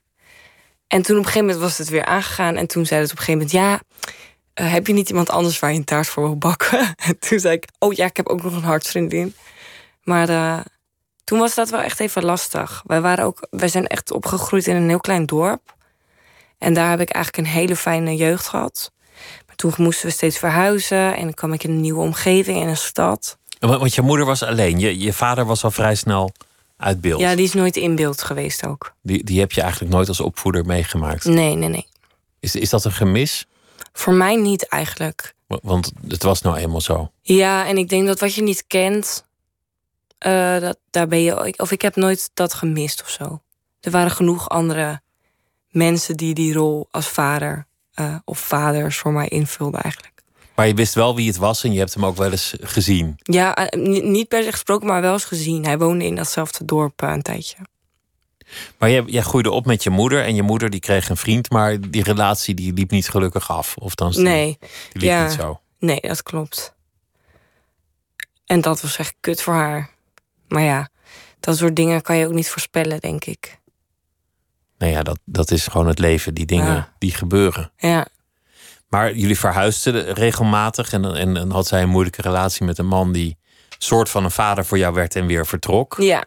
[0.91, 2.57] En toen op een gegeven moment was het weer aangegaan.
[2.57, 3.85] En toen zei het op een gegeven moment...
[3.91, 4.01] ja,
[4.55, 6.95] eh, heb je niet iemand anders waar je een taart voor wil bakken?
[7.07, 9.35] En toen zei ik, oh ja, ik heb ook nog een hartsvriendin.
[10.03, 10.59] Maar eh,
[11.25, 12.83] toen was dat wel echt even lastig.
[12.87, 15.75] Wij, waren ook, wij zijn echt opgegroeid in een heel klein dorp.
[16.59, 18.93] En daar heb ik eigenlijk een hele fijne jeugd gehad.
[19.47, 21.17] Maar toen moesten we steeds verhuizen.
[21.17, 23.39] En dan kwam ik in een nieuwe omgeving, in een stad.
[23.59, 24.79] Want want je moeder was alleen.
[24.79, 26.33] Je, je vader was al vrij snel
[26.81, 27.21] uit beeld.
[27.21, 28.95] Ja, die is nooit in beeld geweest ook.
[29.03, 31.25] Die, die heb je eigenlijk nooit als opvoeder meegemaakt.
[31.25, 31.87] Nee, nee, nee.
[32.41, 33.47] Is, is dat een gemis?
[33.93, 35.35] Voor mij niet eigenlijk.
[35.47, 37.11] Wa- Want het was nou eenmaal zo.
[37.23, 39.27] Ja, en ik denk dat wat je niet kent,
[40.19, 41.55] eh, dat, daar ben je.
[41.59, 43.43] Of ik heb nooit dat gemist of zo.
[43.81, 45.01] Er waren genoeg andere
[45.69, 50.20] mensen die die rol als vader eh, of vaders voor mij invulden eigenlijk.
[50.55, 53.15] Maar je wist wel wie het was en je hebt hem ook wel eens gezien.
[53.23, 55.65] Ja, eh, ni- niet per se gesproken, maar wel eens gezien.
[55.65, 57.57] Hij woonde in datzelfde dorp eh, een tijdje.
[58.79, 61.51] Maar jij, jij groeide op met je moeder en je moeder die kreeg een vriend,
[61.51, 63.77] maar die relatie die liep niet gelukkig af.
[63.77, 65.23] Of dan Nee, die liep ja.
[65.25, 65.61] niet zo.
[65.79, 66.75] nee, dat klopt.
[68.47, 69.91] En dat was echt kut voor haar.
[70.49, 70.89] Maar ja,
[71.41, 73.59] dat soort dingen kan je ook niet voorspellen, denk ik.
[74.79, 76.93] Nou ja, dat, dat is gewoon het leven, die dingen Ja.
[76.99, 77.73] die gebeuren.
[77.77, 78.07] Ja,
[78.91, 83.13] Maar jullie verhuisden regelmatig en, en, en had zij een moeilijke relatie met een man
[83.13, 83.37] die
[83.79, 85.95] soort van een vader voor jou werd en weer vertrok.
[85.99, 86.25] ja,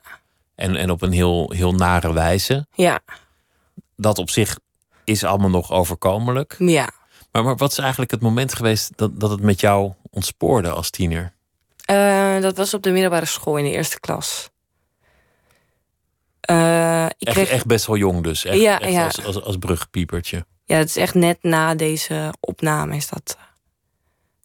[0.56, 2.68] En, en op een heel, heel nare wijze.
[2.74, 3.00] Ja,
[3.96, 4.60] Dat op zich
[5.04, 6.56] is allemaal nog overkomelijk.
[6.58, 6.90] ja.
[7.32, 10.90] Maar, maar wat is eigenlijk het moment geweest dat, dat het met jou ontspoorde als
[10.90, 11.34] tiener?
[11.86, 14.50] Eh, dat was op de middelbare school in de eerste klas.
[16.42, 18.46] Eh, ik Echt, kreeg, echt best wel jong dus.
[18.46, 19.04] Echt, Ja, echt ja.
[19.06, 20.46] Als, als, als brugpiepertje.
[20.66, 23.38] Ja, het is echt net na deze opname is dat.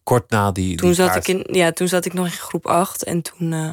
[0.02, 1.28] Kort na die, Toen die zat, kaart.
[1.28, 3.02] ik in, ja, toen zat ik nog in groep 8.
[3.04, 3.72] En toen, eh,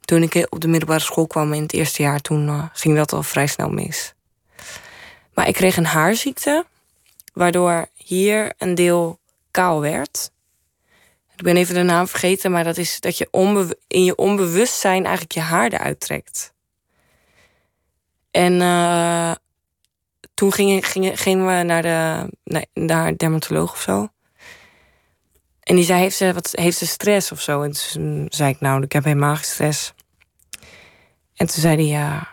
[0.00, 3.12] toen ik op de middelbare school kwam in het eerste jaar, toen eh, ging dat
[3.12, 4.14] al vrij snel mis.
[5.34, 6.66] Maar ik kreeg een haarziekte,
[7.32, 9.18] waardoor hier een deel
[9.50, 10.30] kaal werd.
[11.36, 15.02] Ik ben even de naam vergeten, maar dat is dat je onbew- in je onbewustzijn
[15.02, 16.52] eigenlijk je haar eruit trekt.
[18.30, 19.32] En eh,
[20.34, 20.82] toen gingen,
[21.16, 22.28] gingen, we naar de
[22.74, 24.08] naar, dermatoloog of zo.
[25.60, 27.62] En die zei, heeft ze, wat, heeft ze stress of zo?
[27.62, 29.92] En toen zei ik, nou, ik heb helemaal geen stress.
[31.34, 32.28] En toen zei hij, ja...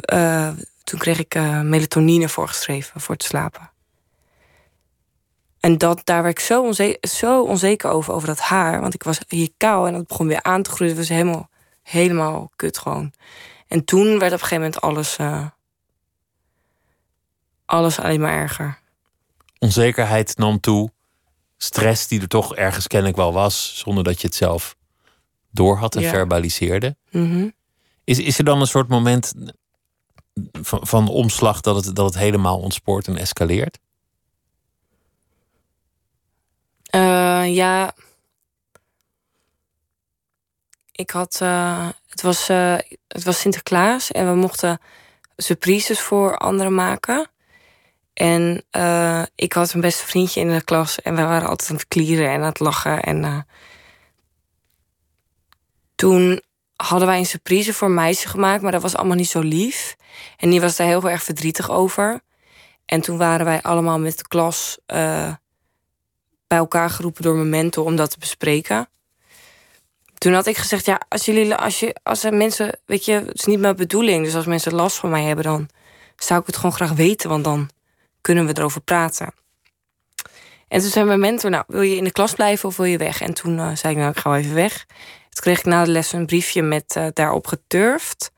[0.00, 0.48] eh,
[0.84, 3.70] toen kreeg ik eh, melatonine voorgeschreven voor het slapen.
[5.60, 8.80] En dat, daar werd ik zo, onze- zo onzeker over, over dat haar.
[8.80, 10.96] Want ik was hier kaal en dat begon weer aan te groeien.
[10.96, 11.48] Het was helemaal,
[11.82, 13.12] helemaal kut gewoon.
[13.68, 15.16] En toen werd op een gegeven moment alles...
[15.16, 15.46] eh,
[17.74, 18.78] alles alleen maar erger.
[19.58, 20.90] Onzekerheid nam toe.
[21.56, 23.78] Stress die er toch ergens kennelijk wel was.
[23.78, 24.76] Zonder dat je het zelf
[25.50, 26.10] door had en Ja.
[26.10, 26.96] verbaliseerde.
[27.10, 27.48] Mhm.
[28.04, 29.32] Is, is er dan een soort moment
[30.52, 33.78] van, van omslag dat het, dat het helemaal ontspoort en escaleert?
[36.84, 37.94] Eh, ja.
[40.92, 41.38] Ik had.
[41.40, 42.76] eh, het, was, eh,
[43.08, 44.80] het was Sinterklaas en we mochten
[45.36, 47.28] surprises voor anderen maken.
[48.14, 51.76] En eh, ik had een beste vriendje in de klas en we waren altijd aan
[51.76, 53.02] het klieren en aan het lachen.
[53.02, 53.38] En eh,
[55.94, 56.42] toen
[56.76, 59.96] hadden wij een surprise voor een meisje gemaakt, maar dat was allemaal niet zo lief.
[60.36, 62.20] En die was daar heel erg verdrietig over.
[62.86, 64.78] En toen waren wij allemaal met de klas.
[64.86, 65.32] eh,
[66.46, 68.88] bij elkaar geroepen door mijn mentor om dat te bespreken.
[70.18, 73.34] Toen had ik gezegd, ja, als jullie, als je, als er mensen, weet je, het
[73.34, 74.24] is niet mijn bedoeling.
[74.24, 75.68] Dus als mensen last van mij hebben, dan
[76.16, 77.70] zou ik het gewoon graag weten, want dan
[78.24, 79.34] kunnen we erover praten.
[80.68, 82.98] En toen zei mijn mentor, nou, wil je in de klas blijven of wil je
[82.98, 83.20] weg?
[83.20, 84.84] En toen eh, zei ik, nou, ik ga wel even weg.
[85.30, 88.32] Toen kreeg ik na de les een briefje met eh, daarop geturfd.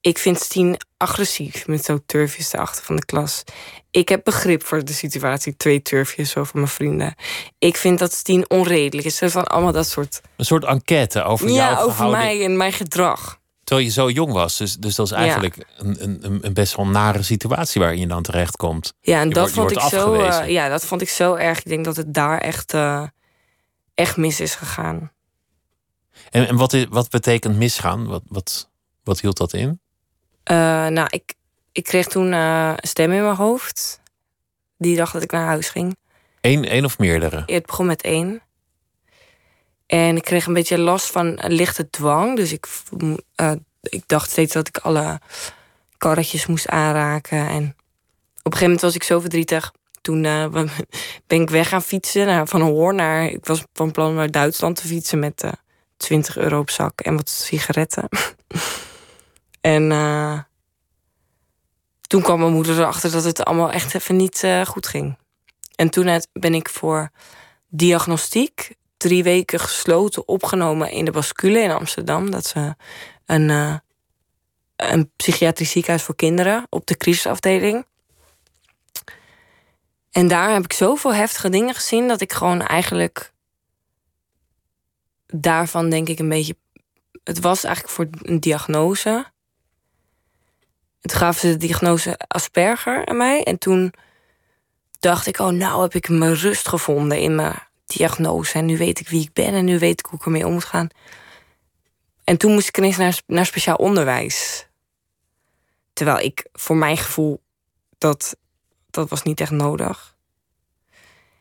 [0.00, 3.42] Ik vind Stien agressief met zo'n turfjes erachter van de klas.
[3.90, 5.56] Ik heb begrip voor de situatie.
[5.56, 7.14] Twee turfjes van mijn vrienden.
[7.58, 9.18] Ik vind dat Stien onredelijk is.
[9.24, 10.20] Van allemaal dat soort.
[10.36, 12.24] Een soort enquête over ja, jouw over verhouding.
[12.24, 13.40] mij en mijn gedrag.
[13.64, 14.56] Terwijl je zo jong was.
[14.56, 18.06] Dus, dus dat is eigenlijk een, een, een- een best wel nare situatie waarin je
[18.06, 18.94] dan terechtkomt.
[19.00, 20.14] Ja, en Je dat wordt- vond ik zo.
[20.14, 21.58] eh, ja, dat vond ik zo erg.
[21.58, 23.02] Ik denk dat het daar echt, eh,
[23.94, 25.10] echt mis is gegaan.
[26.30, 28.06] En, en wat, wat betekent misgaan?
[28.06, 28.70] Wat, wat,
[29.04, 29.80] wat hield dat in?
[30.42, 31.34] Eh, nou, ik,
[31.72, 34.00] ik kreeg toen een stem in mijn hoofd.
[34.78, 35.96] Die dag dat ik naar huis ging.
[36.40, 37.42] Eén, één of meerdere?
[37.46, 38.42] Het begon met één.
[39.92, 42.36] En ik kreeg een beetje last van lichte dwang.
[42.36, 42.66] Dus ik,
[43.34, 43.52] eh,
[43.82, 45.20] ik dacht steeds dat ik alle
[45.98, 47.38] karretjes moest aanraken.
[47.38, 49.72] En op een gegeven moment was ik zo verdrietig.
[50.00, 50.48] Toen eh,
[51.26, 53.24] ben ik weg gaan fietsen naar, van Hoorn naar...
[53.24, 55.52] Ik was van plan naar Duitsland te fietsen met eh
[55.96, 58.08] 20 euro op zak en wat sigaretten.
[59.60, 59.88] en
[62.00, 65.16] toen kwam mijn moeder erachter dat het allemaal echt even niet goed ging.
[65.74, 67.10] En toen ben ik voor
[67.68, 72.30] diagnostiek drie weken gesloten opgenomen in de bascule in Amsterdam.
[72.30, 72.70] Dat eh,
[73.26, 73.76] een, eh,
[74.76, 77.86] een psychiatrisch ziekenhuis voor kinderen op de crisisafdeling.
[80.10, 83.32] En daar heb ik zoveel heftige dingen gezien dat ik gewoon eigenlijk
[85.26, 86.56] daarvan denk ik een beetje.
[87.24, 89.26] Het was eigenlijk voor een diagnose.
[91.00, 93.42] Het gaven ze de diagnose Asperger aan mij.
[93.42, 93.92] En toen
[95.00, 98.58] dacht ik, oh, nou heb ik mijn rust gevonden in mijn diagnose.
[98.58, 100.52] En nu weet ik wie ik ben en nu weet ik hoe ik ermee om
[100.52, 100.88] moet gaan.
[102.24, 104.66] En toen moest ik ineens naar, naar speciaal onderwijs.
[105.92, 107.42] Terwijl ik, voor mijn gevoel,
[107.98, 108.36] dat,
[108.90, 110.16] dat was niet echt nodig.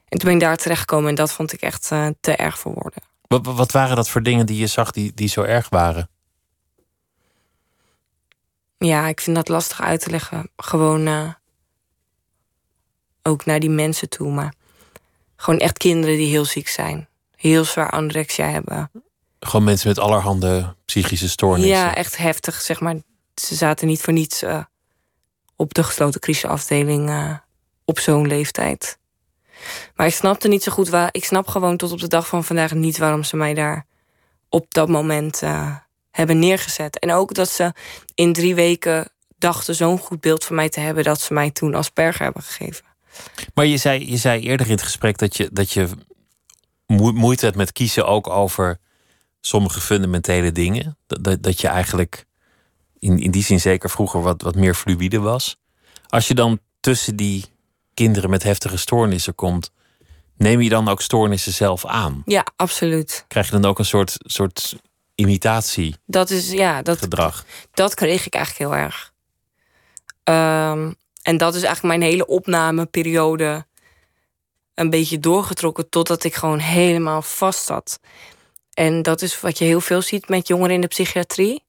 [0.08, 2.74] En toen ben ik daar terechtgekomen en dat vond ik echt eh, te erg voor
[2.74, 3.04] woorden.
[3.28, 6.10] Wat, wat waren dat voor dingen die je zag die, die zo erg waren?
[8.78, 10.50] Ja, ik vind dat lastig uit te leggen.
[10.56, 11.34] Gewoon eh,
[13.22, 14.32] ook naar die mensen toe.
[14.32, 14.54] Maar
[15.42, 17.08] gewoon echt kinderen die heel ziek zijn.
[17.36, 18.92] Heel zwaar anorexia hebben.
[19.40, 21.76] Gewoon mensen met allerhande psychische stoornissen.
[21.76, 22.96] Ja, echt heftig, zeg maar.
[23.36, 24.64] Ze zaten niet voor niets eh,
[25.56, 27.34] op de gesloten crisisafdeling eh,
[27.86, 28.98] op zo'n leeftijd.
[29.96, 31.10] Maar ik snapte niet zo goed waar.
[31.12, 33.86] Ik snap gewoon tot op de dag van vandaag niet waarom ze mij daar
[34.50, 35.76] op dat moment eh,
[36.12, 37.00] hebben neergezet.
[37.00, 37.74] En ook dat ze
[38.16, 41.76] in drie weken dachten zo'n goed beeld van mij te hebben dat ze mij toen
[41.76, 42.91] asperger hebben gegeven.
[43.54, 45.90] Maar je zei, je zei eerder in het gesprek dat je, dat je
[46.88, 48.80] moe- moeite hebt met kiezen ook over
[49.42, 50.98] sommige fundamentele dingen.
[51.08, 52.26] Dat, dat, dat je eigenlijk
[53.00, 55.58] in, in die zin zeker vroeger wat, wat meer fluïde was.
[56.08, 57.46] Als je dan tussen die
[57.94, 59.72] kinderen met heftige stoornissen komt,
[60.38, 62.22] neem je dan ook stoornissen zelf aan?
[62.26, 63.26] Ja, absoluut.
[63.28, 64.76] Krijg je dan ook een soort, soort
[65.16, 66.02] imitatiegedrag?
[66.06, 67.08] Dat is, ja, dat,
[67.74, 69.14] dat kreeg ik eigenlijk heel erg.
[70.24, 73.66] Ehm, en dat is eigenlijk mijn hele opnameperiode
[74.74, 78.00] een beetje doorgetrokken totdat ik gewoon helemaal vast zat.
[78.74, 81.64] En dat is wat je heel veel ziet met jongeren in de psychiatrie.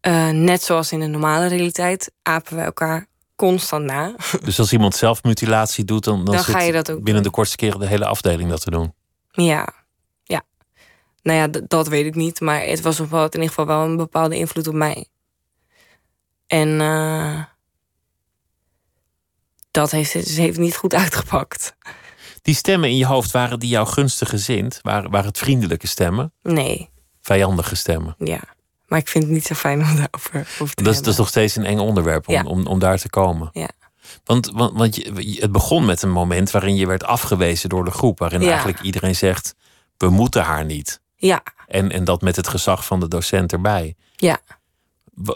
[0.00, 4.14] Eh, net zoals in de normale realiteit apen we elkaar constant na.
[4.44, 7.80] Dus als iemand zelfmutilatie doet, dan, dan, ga je dat ook binnen de kortste keren
[7.80, 8.94] de hele afdeling dat te doen.
[9.30, 9.68] Ja,
[10.22, 10.42] ja.
[11.22, 12.40] Nou ja, dat weet ik niet.
[12.40, 15.06] Maar het was op in ieder geval wel een bepaalde invloed op mij.
[16.46, 17.42] En eh,
[19.70, 21.76] dat heeft, ze heeft niet goed uitgepakt.
[22.42, 24.78] Die stemmen in je hoofd, waren die jou gunstig gezind?
[24.82, 26.32] Waren, waren het vriendelijke stemmen?
[26.42, 28.14] Nee, Vijandige stemmen?
[28.18, 28.40] ja.
[28.86, 31.16] Maar ik vind het niet zo fijn om daarover over te Dat is, dat is
[31.18, 32.42] nog steeds een eng onderwerp om, Ja.
[32.42, 33.48] om, om daar te komen.
[33.52, 33.68] Ja.
[34.24, 37.90] Want, want, want je, het begon met een moment waarin je werd afgewezen door de
[37.90, 38.18] groep.
[38.18, 38.48] Waarin Ja.
[38.48, 39.54] eigenlijk iedereen zegt,
[39.96, 41.00] we moeten haar niet.
[41.16, 43.94] Ja, En, en dat met het gezag van de docent erbij.
[44.16, 44.38] ja,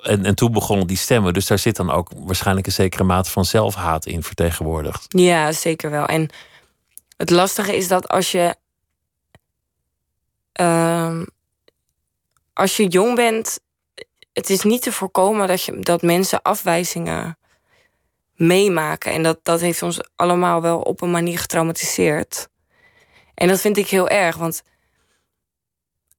[0.03, 1.33] En, en toen begonnen die stemmen.
[1.33, 5.07] Dus daar zit dan ook waarschijnlijk een zekere mate van zelfhaat in vertegenwoordigd.
[5.09, 6.07] ja, zeker wel.
[6.07, 6.31] En
[7.17, 8.57] het lastige is dat als je...
[10.53, 11.25] ehm,
[12.53, 13.61] als je jong bent,
[14.33, 17.39] het is niet te voorkomen dat, je, dat mensen afwijzingen
[18.35, 19.13] meemaken.
[19.13, 22.49] En dat, dat heeft ons allemaal wel op een manier getraumatiseerd.
[23.35, 24.63] En dat vind ik heel erg, want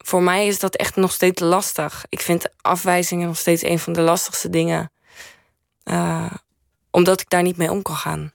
[0.06, 2.06] voor mij is dat echt nog steeds lastig.
[2.10, 4.92] Ik vind afwijzingen nog steeds een van de lastigste dingen.
[5.84, 6.32] eh,
[6.92, 8.34] omdat ik daar niet mee om kan gaan.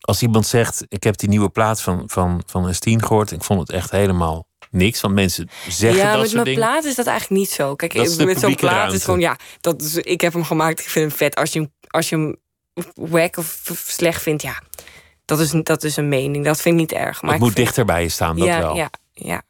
[0.00, 3.30] Als iemand zegt, ik heb die nieuwe plaat van, van, van Estine gehoord.
[3.30, 5.00] Ik vond het echt helemaal niks.
[5.00, 7.74] Want mensen zeggen ja, dat met soort mijn plaat is dat eigenlijk niet zo.
[7.74, 8.96] Kijk, de met zo'n plaat ruimte.
[8.96, 11.34] is gewoon, ja, dat is, ik heb hem gemaakt, ik vind hem vet.
[11.34, 12.36] Als je hem, als je hem
[12.94, 14.62] wack of slecht vindt, ja,
[15.24, 16.44] dat is, dat is een mening.
[16.44, 17.22] Dat vind ik niet erg.
[17.22, 18.76] Maar het ik moet vind- dichter bij je staan, dat ja, wel.
[18.76, 19.42] Ja, ja.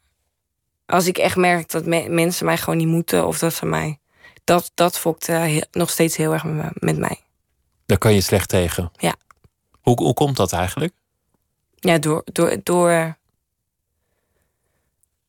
[0.89, 3.99] Als ik echt merk dat me- mensen mij gewoon niet moeten of dat ze mij.
[4.43, 7.19] Dat, dat fokt eh, heel- nog steeds heel erg met, me- met mij.
[7.85, 8.91] Daar kan je slecht tegen.
[8.97, 9.15] Ja.
[9.81, 10.93] Hoe, hoe komt dat eigenlijk?
[11.75, 13.17] Ja, door, door, door,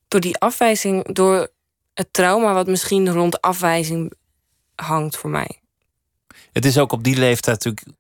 [0.09, 1.49] door die afwijzing, door
[1.95, 4.13] het trauma wat misschien rond afwijzing
[4.75, 5.61] hangt voor mij.
[6.53, 7.97] Het is ook op die leeftijd natuurlijk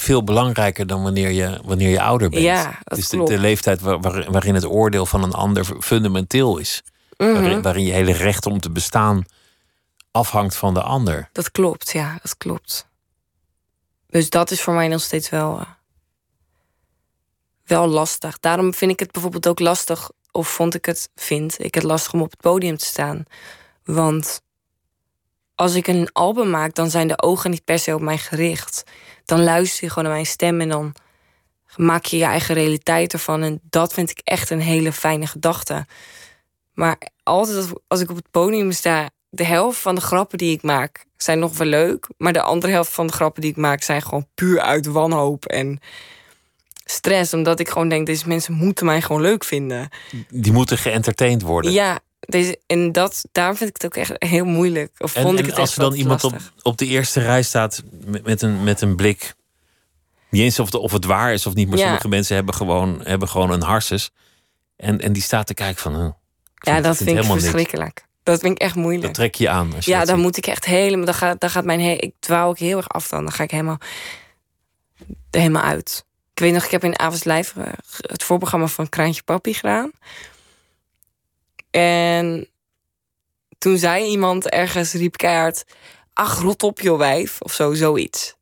[0.00, 2.42] veel belangrijker dan wanneer je, wanneer je ouder bent.
[2.42, 5.64] Ja, dat het is de, de leeftijd waar- waar- waarin het oordeel van een ander
[5.80, 6.82] fundamenteel is.
[7.16, 7.32] Mhm.
[7.32, 9.24] Waarin, waarin je hele recht om te bestaan
[10.10, 11.28] afhangt van de ander.
[11.32, 12.86] Dat klopt, ja, dat klopt.
[14.06, 15.66] Dus dat is voor mij nog steeds wel, eh,
[17.66, 18.38] wel lastig.
[18.38, 22.12] Daarom vind ik het bijvoorbeeld ook lastig, of vond ik het, vind ik het lastig
[22.12, 23.24] om op het podium te staan.
[23.84, 24.40] Want
[25.60, 28.84] als ik een album maak, dan zijn de ogen niet per se op mij gericht.
[29.24, 30.94] Dan luister je gewoon naar mijn stem en dan
[31.76, 33.42] maak je je eigen realiteit ervan.
[33.42, 35.86] En dat vind ik echt een hele fijne gedachte.
[36.72, 40.62] Maar altijd als- ik op het podium sta, de helft van de grappen die ik
[40.62, 42.08] maak zijn nog wel leuk.
[42.16, 45.46] Maar de andere helft van de grappen die ik maak zijn gewoon puur uit wanhoop
[45.46, 45.80] en
[46.84, 47.32] stress.
[47.34, 49.88] Omdat ik gewoon denk, deze mensen moeten mij gewoon leuk vinden.
[50.28, 51.72] Die moeten geëntertained worden.
[51.72, 54.92] Ja, deze, en dat, daarom vind ik het ook echt heel moeilijk.
[54.98, 56.52] Of en vond ik en het als er dan iemand op, lastig.
[56.62, 59.34] op de eerste rij staat met, met, een, met een blik.
[60.30, 61.84] Niet eens of, het- of het waar is of niet, maar Ja.
[61.84, 64.10] sommige mensen hebben gewoon, hebben gewoon een harses.
[64.76, 65.94] En, en die staat te kijken van.
[65.94, 66.02] huh,
[66.54, 67.28] Ja, vind- dat vind ik niks.
[67.28, 68.06] verschrikkelijk.
[68.22, 69.02] Dat vind ik echt moeilijk.
[69.04, 69.74] Dat trek je aan.
[69.74, 70.24] Als je ja, dan ziet.
[70.24, 71.04] moet ik echt helemaal.
[71.04, 71.80] Dan gaat, dan gaat mijn.
[71.80, 73.22] he- ik dwaal ook heel erg af dan.
[73.22, 73.78] Dan ga ik helemaal.
[75.30, 76.04] helemaal uit.
[76.34, 77.64] Ik weet nog, ik heb in Avonds Lijf eh,
[78.00, 79.90] het voorprogramma van Kraantje Papi gedaan.
[81.78, 82.48] En
[83.58, 85.64] toen zei iemand ergens, riep keihard...
[86.12, 87.40] Ach, rot op, joh, wijf.
[87.40, 88.34] Of zo, zoiets.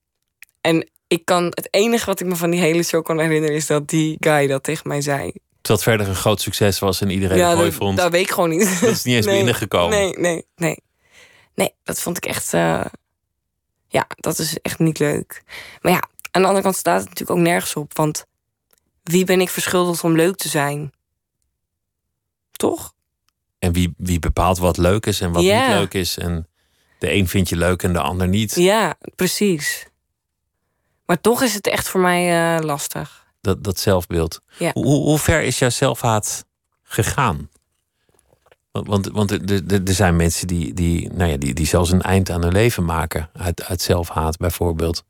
[0.61, 3.57] En ik kan, het enige wat ik me van die hele show kan herinneren...
[3.57, 5.33] is dat die guy dat tegen mij zei.
[5.62, 7.96] Het verder een groot succes was en iedereen het mooi dat, vond.
[7.96, 8.81] dat weet ik gewoon niet.
[8.81, 9.99] Dat is niet eens binnengekomen.
[9.99, 10.79] Nee, nee, nee.
[11.55, 12.55] Nee, dat vond ik echt...
[12.55, 12.85] eh,
[13.88, 15.42] ja, dat is echt niet leuk.
[15.81, 17.96] Maar ja, aan de andere kant staat het natuurlijk ook nergens op.
[17.96, 18.25] Want
[19.03, 20.92] wie ben ik verschuldigd om leuk te zijn?
[22.53, 22.94] Toch?
[23.66, 25.66] En wie, wie bepaalt wat leuk is en wat Ja.
[25.66, 26.18] niet leuk is.
[26.18, 26.48] En
[26.98, 28.55] de een vindt je leuk en de ander niet.
[28.55, 29.87] Ja, precies.
[31.07, 33.26] Maar toch is het echt voor mij eh, lastig.
[33.40, 34.40] Dat, dat zelfbeeld.
[34.59, 34.70] Ja.
[34.72, 36.44] Hoe, hoe ver is jouw zelfhaat
[36.83, 37.48] gegaan?
[38.72, 41.66] Want, want, want er- er er- er zijn mensen die, die, nou ja, die, die
[41.66, 43.31] zelfs een eind aan hun leven maken.
[43.33, 45.05] Uit, uit zelfhaat bijvoorbeeld.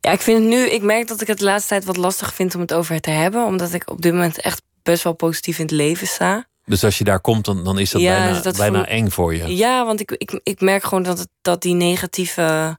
[0.00, 2.34] Ja, ik vind het nu, ik merk dat ik het de laatste tijd wat lastig
[2.34, 3.44] vind om het over te hebben.
[3.44, 6.46] Omdat ik op dit moment echt best wel positief in het leven sta.
[6.64, 8.86] Dus als je daar komt, dan, dan is dat Ja, bijna, dus dat bijna voel-
[8.86, 9.56] eng voor je.
[9.56, 12.78] Ja, want ik, ik, ik merk gewoon dat, het, dat die negatieve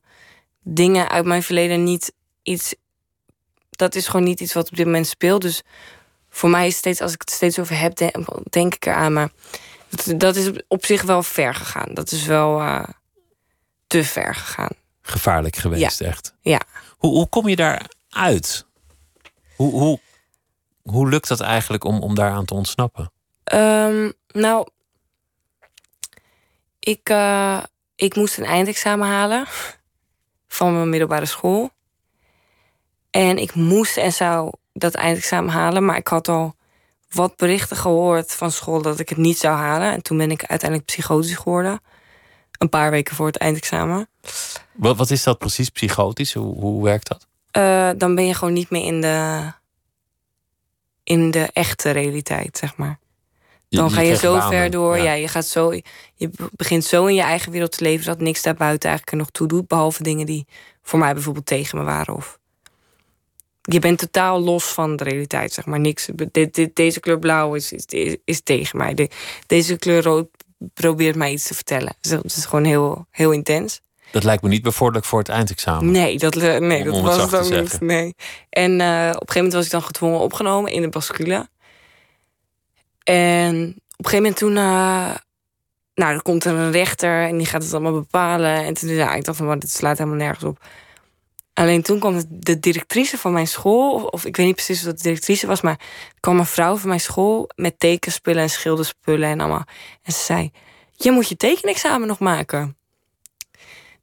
[0.61, 2.75] dingen uit mijn verleden niet iets.
[3.69, 5.41] Dat is gewoon niet iets wat op dit moment speelt.
[5.41, 5.61] Dus
[6.29, 7.97] voor mij is steeds, als ik het steeds over heb,
[8.49, 9.13] denk, ik eraan.
[9.13, 9.31] Maar
[9.89, 11.93] dat, dat is op zich wel ver gegaan.
[11.93, 12.83] Dat is wel eh,
[13.87, 14.71] te ver gegaan.
[15.01, 16.33] Gevaarlijk geweest, echt.
[16.41, 16.61] Ja.
[16.97, 18.65] Hoe, hoe kom je daar uit?
[19.55, 19.99] Hoe, hoe,
[20.81, 23.11] hoe lukt dat eigenlijk om, om daaraan te ontsnappen?
[23.43, 24.67] Ehm, nou,
[26.79, 27.63] ik, eh,
[27.95, 29.45] ik moest een eindexamen halen
[30.47, 31.69] van mijn middelbare school.
[33.09, 36.55] En ik moest en zou dat eindexamen halen, maar ik had al
[37.09, 39.91] wat berichten gehoord van school dat ik het niet zou halen.
[39.91, 41.81] En toen ben ik uiteindelijk psychotisch geworden.
[42.57, 44.09] Een paar weken voor het eindexamen.
[44.71, 46.33] Wat, wat is dat precies, psychotisch?
[46.33, 47.27] Hoe, hoe werkt dat?
[47.51, 49.51] Eh, dan ben je gewoon niet meer in de,
[51.03, 52.99] in de echte realiteit, zeg maar.
[53.77, 54.97] Dan ga je zo ver door.
[54.97, 55.03] ja.
[55.03, 55.13] Ja.
[55.13, 55.71] je gaat zo.
[56.15, 59.31] Je begint zo in je eigen wereld te leven dat niks daarbuiten eigenlijk er nog
[59.31, 59.67] toe doet.
[59.67, 60.45] Behalve dingen die
[60.81, 62.15] voor mij bijvoorbeeld tegen me waren.
[62.15, 62.39] Of
[63.61, 65.79] je bent totaal los van de realiteit, zeg maar.
[65.79, 66.07] Niks.
[66.73, 68.93] Deze kleur blauw is, is, is tegen mij.
[68.93, 69.09] De-
[69.47, 70.27] deze kleur rood
[70.73, 71.95] probeert mij iets te vertellen.
[72.01, 73.81] Dus dat is gewoon heel, heel intens.
[74.11, 75.91] Dat lijkt me niet bevorderlijk voor het eindexamen.
[75.91, 77.79] Nee, dat, nee, Om- dat om het was het ook niet.
[77.81, 78.15] Nee.
[78.49, 81.47] En eh, op een gegeven moment was ik dan gedwongen opgenomen in de bascule.
[83.03, 83.55] En
[83.97, 84.57] op een gegeven moment toen...
[84.57, 85.15] eh,
[85.95, 88.63] nou, er komt een rechter en die gaat het allemaal bepalen.
[88.63, 90.65] En toen ja, ik dacht van, dit slaat helemaal nergens op.
[91.53, 94.03] Alleen toen kwam de- directrice van mijn school...
[94.03, 95.61] Of, ik weet niet precies wat de directrice was...
[95.61, 95.79] maar
[96.19, 99.65] kwam een vrouw van mijn school met tekenspullen en schilderspullen en allemaal.
[100.03, 100.51] En ze zei,
[100.91, 102.77] je moet je tekenexamen nog maken.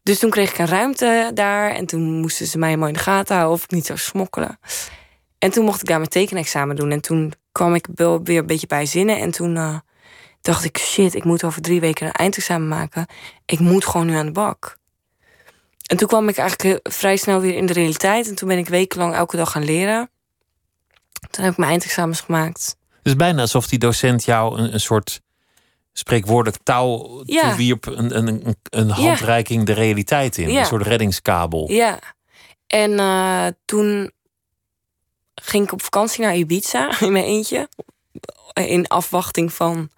[0.03, 1.71] Dus toen kreeg ik een ruimte daar.
[1.71, 4.59] En toen moesten ze mij helemaal in de gaten houden of ik niet zou smokkelen.
[5.39, 6.91] En toen mocht ik daar mijn tekenexamen doen.
[6.91, 9.19] En toen kwam ik wel weer een beetje bij zinnen.
[9.19, 9.79] En toen eh,
[10.41, 13.07] dacht ik, shit, ik moet over drie weken een eindexamen maken.
[13.47, 14.79] Ik moet gewoon nu aan de bak.
[15.87, 18.29] En toen kwam ik eigenlijk heel- vrij snel weer in de realiteit.
[18.29, 20.11] En toen ben ik wekenlang elke dag gaan leren.
[21.31, 22.77] Toen heb ik mijn eindexamens gemaakt.
[22.97, 25.21] Het is bijna alsof die docent jou een, een soort
[25.93, 27.43] spreekwoordelijk touw Ja.
[27.49, 27.87] toewierp.
[27.87, 30.51] Een, een, een, een handreiking de realiteit in.
[30.51, 30.61] Ja.
[30.61, 31.71] Een soort reddingskabel.
[31.71, 31.99] Ja.
[32.67, 34.11] En eh, toen
[35.43, 37.69] ging ik op vakantie naar Ibiza in mijn eentje.
[38.55, 39.91] In afwachting van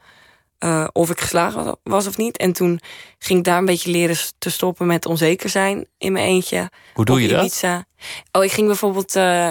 [0.58, 2.36] eh, of ik geslagen was of niet.
[2.36, 2.80] En toen
[3.18, 6.70] ging ik daar een beetje leren te stoppen met onzeker zijn in mijn eentje.
[6.94, 7.40] Hoe doe je dat?
[7.44, 7.84] Ibiza.
[8.32, 9.16] Oh, ik ging bijvoorbeeld.
[9.16, 9.48] eh,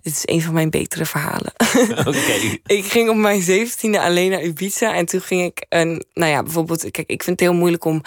[0.00, 1.52] dit is een van mijn betere verhalen.
[2.08, 2.58] Oké.
[2.66, 4.94] ik ging op mijn zeventiende alleen naar Ibiza.
[4.94, 6.04] En toen ging ik een.
[6.12, 6.90] Nou ja, bijvoorbeeld.
[6.90, 8.02] Kijk, ik vind het heel moeilijk om.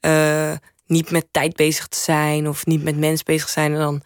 [0.00, 0.52] eh,
[0.86, 2.48] niet met tijd bezig te zijn.
[2.48, 3.72] Of niet met mensen bezig te zijn.
[3.72, 4.02] En dan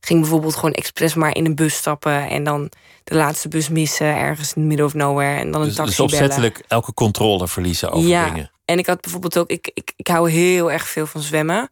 [0.00, 2.28] ging bijvoorbeeld gewoon expres maar in een bus stappen.
[2.28, 2.70] En dan
[3.04, 4.16] de laatste bus missen.
[4.16, 5.38] Ergens in the middle of nowhere.
[5.38, 6.12] En dan een Dus, taxi dus bellen.
[6.14, 8.24] opzettelijk elke controle verliezen over ja.
[8.24, 8.50] dingen.
[8.64, 9.50] En ik had bijvoorbeeld ook.
[9.50, 11.68] Ik, ik, ik hou heel erg veel van zwemmen.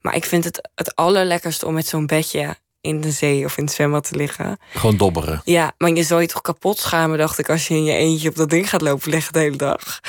[0.00, 3.64] Maar ik vind het het allerlekkerste om met zo'n bedje in de zee of in
[3.64, 4.58] het zwembad te liggen.
[4.72, 5.40] Gewoon dobberen.
[5.44, 8.28] Ja, maar je zou je toch kapot schamen, dacht ik, als je in je eentje
[8.28, 10.00] op dat ding gaat lopen leggen de hele dag.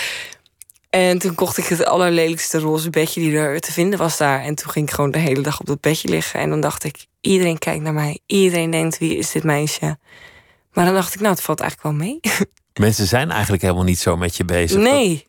[0.89, 4.41] En toen kocht ik het allerlelijkste roze bedje die er te vinden was daar.
[4.41, 6.39] En toen ging ik gewoon de hele dag op dat bedje liggen.
[6.39, 8.19] En dan dacht ik, iedereen kijkt naar mij.
[8.25, 9.97] Iedereen denkt, wie is dit meisje?
[10.73, 12.19] Maar dan dacht ik, nou, het valt eigenlijk wel mee.
[12.87, 14.81] Mensen zijn eigenlijk helemaal niet zo met je bezig.
[14.81, 15.07] Nee.
[15.07, 15.23] Die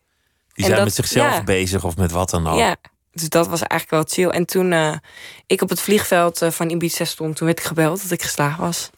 [0.53, 1.43] En zijn dat- met zichzelf ja.
[1.43, 2.57] bezig of met wat dan ook.
[2.57, 2.75] Ja,
[3.11, 4.37] dus dat was eigenlijk wel chill.
[4.37, 4.95] En toen eh,
[5.45, 8.63] ik op het vliegveld eh, van Ibiza stond, toen werd ik gebeld dat ik geslagen
[8.63, 8.89] was.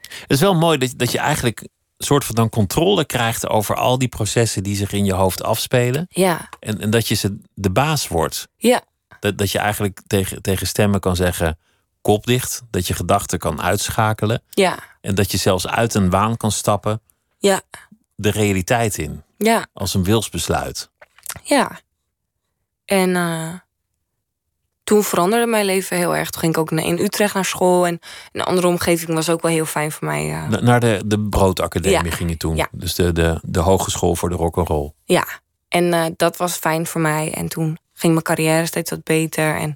[0.00, 3.74] Het is wel mooi dat, dat je eigenlijk een soort van dan controle krijgt over
[3.76, 6.06] al die processen die zich in je hoofd afspelen.
[6.08, 8.48] Ja, En, en dat je ze de baas wordt.
[8.56, 8.82] ja,
[9.20, 11.58] Dat, dat je eigenlijk tegen, tegen stemmen kan zeggen:
[12.02, 12.62] kop dicht.
[12.70, 14.42] Dat je gedachten kan uitschakelen.
[14.50, 17.00] ja, En dat je zelfs uit een waan kan stappen
[17.38, 17.60] ja,
[18.14, 19.22] de realiteit in.
[19.36, 19.66] ja.
[19.72, 20.90] Als een wilsbesluit.
[21.42, 21.80] Ja.
[22.84, 23.52] En eh,
[24.84, 26.30] toen veranderde mijn leven heel erg.
[26.30, 27.86] Toen ging ik ook in Utrecht naar school.
[27.86, 27.98] En
[28.32, 30.30] een andere omgeving was ook wel heel fijn voor mij.
[30.32, 30.48] eh.
[30.48, 32.16] Na- Naar de, de Broodacademie Ja.
[32.16, 32.56] ging je toen.
[32.56, 32.68] Ja.
[32.72, 34.92] Dus de, de, de hogeschool voor de rock'n'roll.
[35.04, 35.26] Ja.
[35.68, 37.32] En eh, dat was fijn voor mij.
[37.34, 39.56] En toen ging mijn carrière steeds wat beter.
[39.56, 39.74] En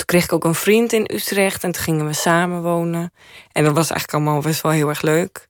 [0.00, 1.64] toen kreeg ik ook een vriend in Utrecht.
[1.64, 3.12] En toen gingen we samen wonen.
[3.52, 5.48] En dat was eigenlijk allemaal best wel heel erg leuk.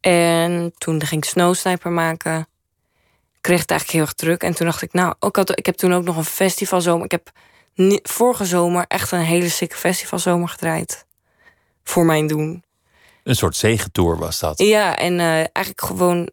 [0.00, 2.46] En toen ging ik snowsniper maken.
[3.40, 4.42] Kreeg het eigenlijk heel erg druk.
[4.42, 7.04] En toen dacht ik, nou, ook had, ik heb toen ook nog een festivalzomer.
[7.04, 7.30] Ik heb
[8.02, 11.06] vorige zomer echt een hele sikke festivalzomer gedraaid.
[11.84, 12.64] Voor mijn doen.
[13.22, 14.58] Een soort zegentour was dat.
[14.58, 16.30] Ja, en eh, eigenlijk gewoon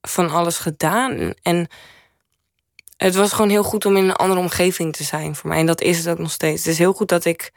[0.00, 1.32] van alles gedaan.
[1.42, 1.68] En
[2.96, 5.58] het was gewoon heel goed om in een andere omgeving te zijn voor mij.
[5.58, 6.64] En dat is het ook nog steeds.
[6.64, 7.52] Het is heel goed dat ik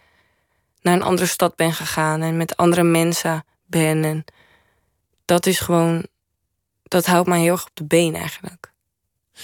[0.81, 4.03] naar een andere stad ben gegaan en met andere mensen ben.
[4.03, 4.25] En
[5.25, 6.05] dat is gewoon,
[6.83, 8.71] dat houdt mij heel erg op de been eigenlijk.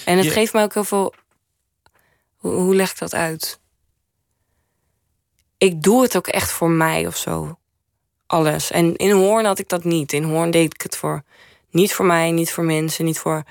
[0.04, 1.14] En het Je- geeft mij ook heel veel.
[2.36, 3.58] Hoe, hoe leg ik dat uit?
[5.58, 7.58] Ik doe het ook echt voor mij of zo.
[8.26, 8.70] Alles.
[8.70, 10.12] En in Hoorn had ik dat niet.
[10.12, 11.22] In Hoorn deed ik het voor.
[11.70, 13.42] Niet voor mij, niet voor mensen, niet voor.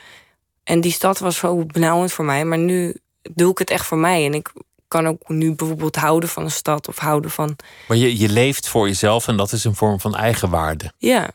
[0.66, 2.46] En die stad was zo benauwend voor mij.
[2.46, 2.96] Maar nu
[3.34, 4.26] doe ik het echt voor mij.
[4.26, 4.52] En ik
[4.88, 7.56] kan ook nu bijvoorbeeld houden van een stad of houden van.
[7.88, 10.92] Maar je, je leeft voor jezelf en dat is een vorm van eigenwaarde.
[10.98, 11.30] Ja,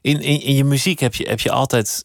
[0.00, 2.04] In, in, in je muziek heb je, heb je altijd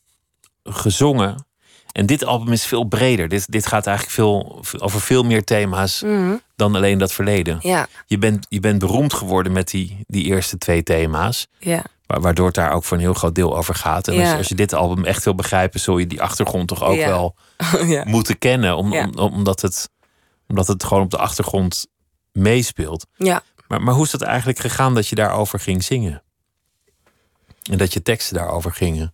[0.63, 1.45] gezongen.
[1.91, 3.27] En dit album is veel breder.
[3.27, 6.35] Dit, dit gaat eigenlijk veel, over veel meer thema's Mhm.
[6.55, 7.57] dan alleen dat verleden.
[7.61, 11.47] ja, Je bent, je bent beroemd geworden met die, die eerste twee thema's.
[11.59, 11.83] ja.
[12.11, 14.07] Wa- Waardoor het daar ook voor een heel groot deel over gaat.
[14.07, 16.83] En als, je, als je dit album echt wil begrijpen, zul je die achtergrond toch
[16.83, 17.07] ook Ja.
[17.07, 17.35] wel
[17.85, 18.03] ja.
[18.07, 18.75] moeten kennen.
[18.77, 19.03] Om, Ja.
[19.15, 19.89] om- omdat, het,
[20.47, 21.87] omdat het gewoon op de achtergrond
[22.31, 23.05] meespeelt.
[23.17, 23.43] ja.
[23.67, 26.23] Maar, maar hoe is dat eigenlijk gegaan dat je daarover ging zingen?
[27.71, 29.13] En dat je teksten daarover gingen?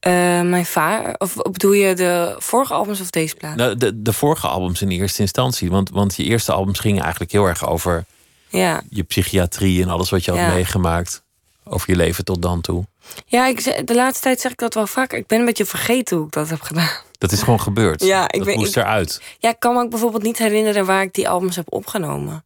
[0.00, 3.56] Eh, mijn vader, of bedoel je de vorige albums of deze plaat?
[3.56, 5.70] Nou, de, de vorige albums in eerste instantie.
[5.70, 8.04] Want, want je eerste albums gingen eigenlijk heel erg over
[8.48, 11.22] Ja, je psychiatrie en alles wat je had meegemaakt.
[11.64, 12.84] Over je leven tot dan toe.
[13.26, 15.18] ja ik, de laatste tijd zeg ik dat wel vaker.
[15.18, 16.90] Ik ben een beetje vergeten hoe ik dat heb gedaan.
[17.18, 18.04] Dat is gewoon gebeurd.
[18.04, 19.22] Ja, ik dat moest ik- eruit.
[19.38, 22.44] Ja, ik kan me ook bijvoorbeeld niet herinneren waar ik die albums heb opgenomen.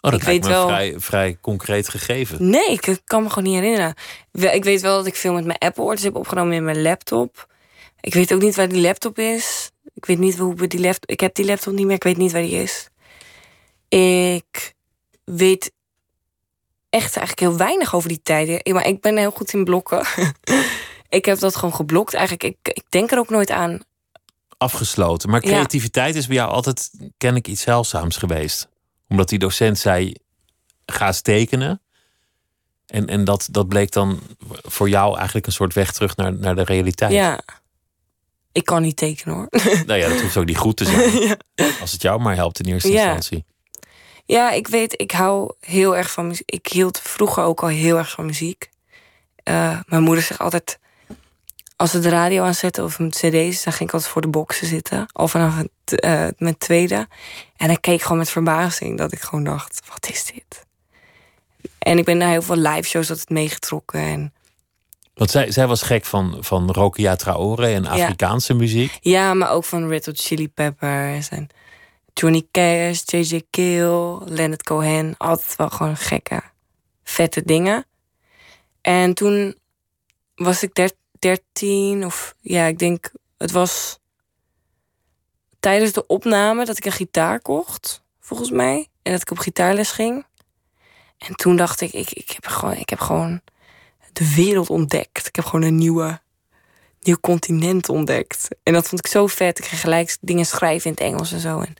[0.00, 2.50] Oh, dat Ik weet me wel- vrij, vrij concreet gegeven.
[2.50, 3.94] Nee, ik kan me gewoon niet herinneren.
[4.32, 7.46] Ik weet wel dat ik veel met mijn Apple Watch heb opgenomen in mijn laptop.
[8.00, 9.70] Ik weet ook niet waar die laptop is.
[9.94, 11.10] Ik weet niet hoe we die laptop.
[11.10, 11.94] Ik heb die laptop niet meer.
[11.96, 12.88] Ik weet niet waar die is.
[13.88, 14.74] Ik
[15.24, 15.72] weet
[16.92, 18.74] echt eigenlijk heel weinig over die tijden.
[18.74, 20.06] Maar ik ben heel goed in blokken.
[21.08, 22.14] ik heb dat gewoon geblokt.
[22.14, 23.80] Eigenlijk, ik, ik denk er ook nooit aan.
[24.58, 25.30] Afgesloten.
[25.30, 25.50] Maar Ja.
[25.50, 28.68] creativiteit is bij jou altijd, ken ik, iets zeldzaams geweest.
[29.08, 30.14] Omdat die docent zei,
[30.86, 31.80] ga eens tekenen.
[32.86, 36.54] En, en dat, dat bleek dan voor jou eigenlijk een soort weg terug naar, naar
[36.54, 37.12] de realiteit.
[37.12, 37.40] Ja.
[38.52, 39.48] Ik kan niet tekenen hoor.
[39.86, 41.36] Nou ja, dat hoeft ook niet goed te zijn.
[41.80, 43.02] Als het jou maar helpt in eerste Ja.
[43.02, 43.44] instantie.
[44.24, 46.50] Ja, ik weet, ik hou heel erg van muziek.
[46.50, 48.70] Ik hield vroeger ook al heel erg van muziek.
[49.42, 50.78] Eh, mijn moeder zegt altijd,
[51.76, 54.66] als ze de radio aanzetten of met cd's, dan ging ik altijd voor de boxen
[54.66, 55.06] zitten.
[55.12, 57.08] Al vanaf het, eh, mijn tweede.
[57.56, 60.66] En ik keek gewoon met verbazing dat ik gewoon dacht, wat is dit?
[61.78, 64.00] En ik ben naar heel veel live shows altijd meegetrokken.
[64.00, 64.32] En
[65.14, 68.98] Want zij, zij was gek van, van Rokia Traore en Afrikaanse muziek.
[69.00, 71.48] ja, maar ook van Red Hot Chili Peppers en
[72.14, 75.14] Johnny Cash, JJ Kill, Leonard Cohen.
[75.18, 76.42] Altijd wel gewoon gekke,
[77.04, 77.84] vette dingen.
[78.80, 79.58] En toen
[80.34, 83.98] was ik der- 13 of ja, ik denk het was
[85.60, 88.88] tijdens de opname dat ik een gitaar kocht, volgens mij.
[89.02, 90.26] En dat ik op gitaarles ging.
[91.18, 93.40] En toen dacht ik, ik, ik, heb, gewoon, ik heb gewoon
[94.12, 95.26] de wereld ontdekt.
[95.26, 96.20] Ik heb gewoon een nieuwe,
[97.00, 98.48] nieuw continent ontdekt.
[98.62, 99.58] En dat vond ik zo vet.
[99.58, 101.60] Ik ging gelijk dingen schrijven in het Engels en zo.
[101.60, 101.74] En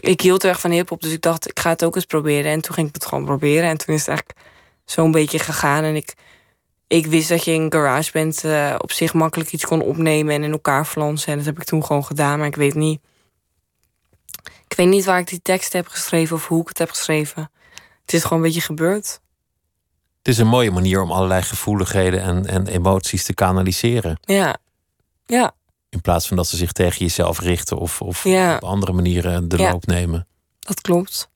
[0.00, 2.50] ik, hield erg van hip-hop, dus ik dacht, ik ga het ook eens proberen.
[2.50, 3.68] En toen ging ik het gewoon proberen.
[3.68, 4.38] En toen is het eigenlijk
[4.84, 5.84] zo'n beetje gegaan.
[5.84, 6.14] En ik,
[6.86, 10.52] ik wist dat je in GarageBand eh op zich makkelijk iets kon opnemen en in
[10.52, 11.32] elkaar flansen.
[11.32, 13.00] En dat heb ik toen gewoon gedaan, maar ik weet niet.
[14.68, 17.50] Ik weet niet waar ik die tekst heb geschreven of hoe ik het heb geschreven.
[18.00, 19.20] Het is gewoon een beetje gebeurd.
[20.18, 24.18] Het is een mooie manier om allerlei gevoeligheden en, en emoties te kanaliseren.
[24.20, 24.56] Ja.
[25.26, 25.54] Ja.
[25.96, 28.54] In plaats van dat ze zich tegen jezelf richten of, of Ja.
[28.56, 29.70] op andere manieren de Ja.
[29.70, 30.26] loop nemen.
[30.58, 31.28] Dat klopt.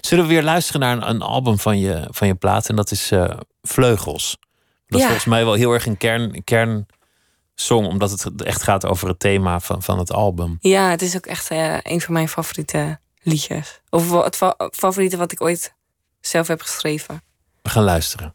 [0.00, 2.68] Zullen we weer luisteren naar een, een album van je, van je plaat?
[2.68, 3.30] En dat is eh,
[3.62, 4.38] Vleugels.
[4.86, 9.08] Dat is volgens mij wel heel erg een kern, kernsong, omdat het echt gaat over
[9.08, 10.56] het thema van, van het album.
[10.60, 13.80] Ja, het is ook echt eh, een van mijn favoriete liedjes.
[13.90, 15.74] Of het fa- favoriete wat ik ooit
[16.20, 17.22] zelf heb geschreven.
[17.62, 18.34] We gaan luisteren.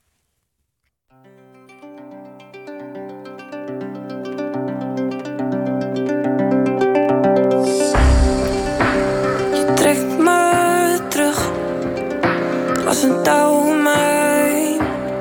[13.12, 14.78] Touw mijn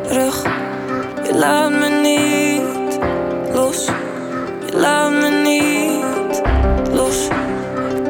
[0.09, 0.43] rug.
[1.24, 2.99] Je laat me niet
[3.55, 3.87] los.
[4.66, 6.43] Je laat me niet
[6.95, 7.28] los.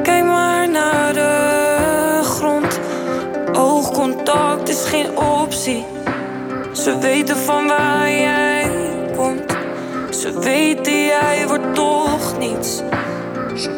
[0.02, 2.80] Kijk maar naar de grond.
[3.52, 5.84] Oogcontact is geen optie.
[6.72, 8.70] Ze weten van waar jij
[9.16, 9.56] komt.
[10.10, 12.82] Ze weten jij wordt toch niets.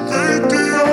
[0.09, 0.85] Waarom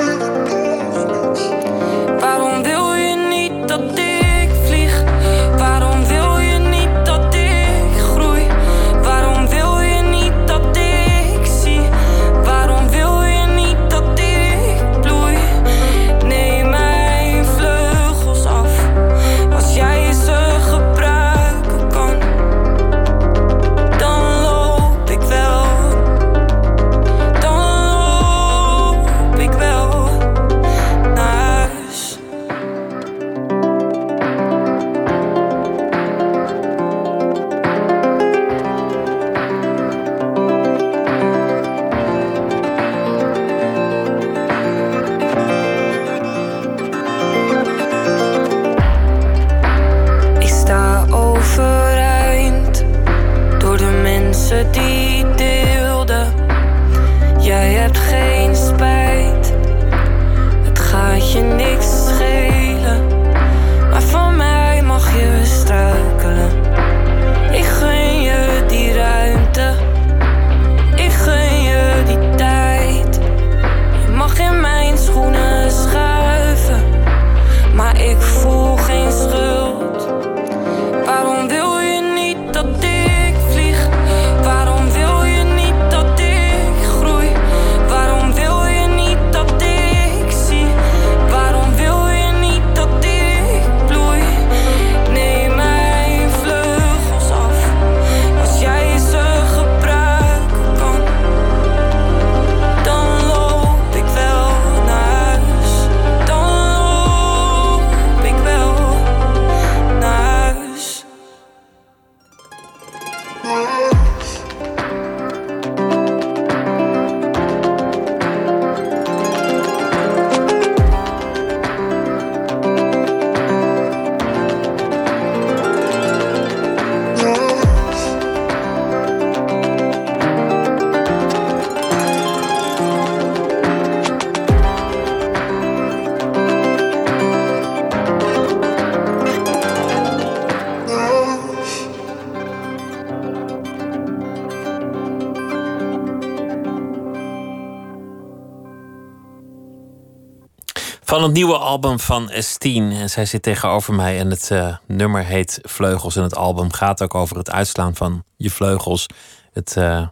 [151.21, 152.95] Van het nieuwe album van Estine.
[152.95, 156.15] En zij zit tegenover mij en het uh, nummer heet Vleugels.
[156.15, 159.05] En het album gaat ook over het uitslaan van je vleugels.
[159.53, 160.07] Het uh,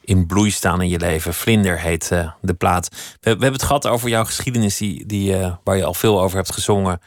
[0.00, 1.34] in bloei staan in je leven.
[1.34, 2.88] Vlinder heet uh, de plaat.
[2.90, 6.36] We, we, hebben het gehad over jouw geschiedenis, die, die, waar je al veel over
[6.36, 7.00] hebt gezongen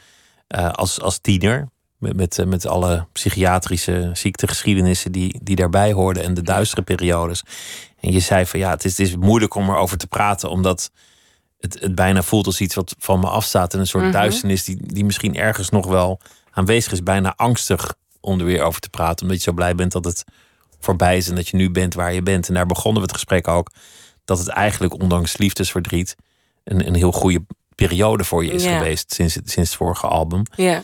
[0.72, 1.68] als, als tiener.
[1.98, 7.42] Met, met, met alle psychiatrische ziektegeschiedenissen die, die daarbij hoorden en de duistere periodes.
[8.00, 10.90] En je zei van ja, het is, het is moeilijk om erover te praten, omdat
[11.64, 13.74] het, het bijna voelt als iets wat van me afstaat.
[13.74, 14.12] En een soort Mhm.
[14.12, 17.02] duisternis die, die misschien ergens nog wel aanwezig is.
[17.02, 19.22] Bijna angstig om er weer over te praten.
[19.22, 20.24] Omdat je zo blij bent dat het
[20.80, 22.48] voorbij is en dat je nu bent waar je bent.
[22.48, 23.70] En daar begonnen we het gesprek ook.
[24.24, 26.16] Dat het eigenlijk ondanks liefdesverdriet
[26.64, 27.44] een, een heel goede
[27.74, 30.42] periode voor je is geweest sinds, het- sinds het vorige album.
[30.56, 30.82] Ja,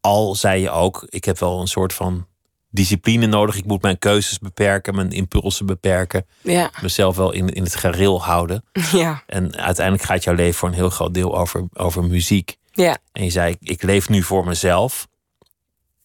[0.00, 2.26] Al zei je ook, ik heb wel een soort van
[2.74, 3.56] discipline nodig.
[3.56, 6.26] Ik moet mijn keuzes beperken, mijn impulsen beperken.
[6.42, 8.64] ja, Mezelf wel in, in het gareel houden.
[8.92, 12.56] ja, En uiteindelijk gaat jouw leven voor een heel groot deel over, over muziek.
[12.72, 15.08] ja, En je zei, ik- ik leef nu voor mezelf.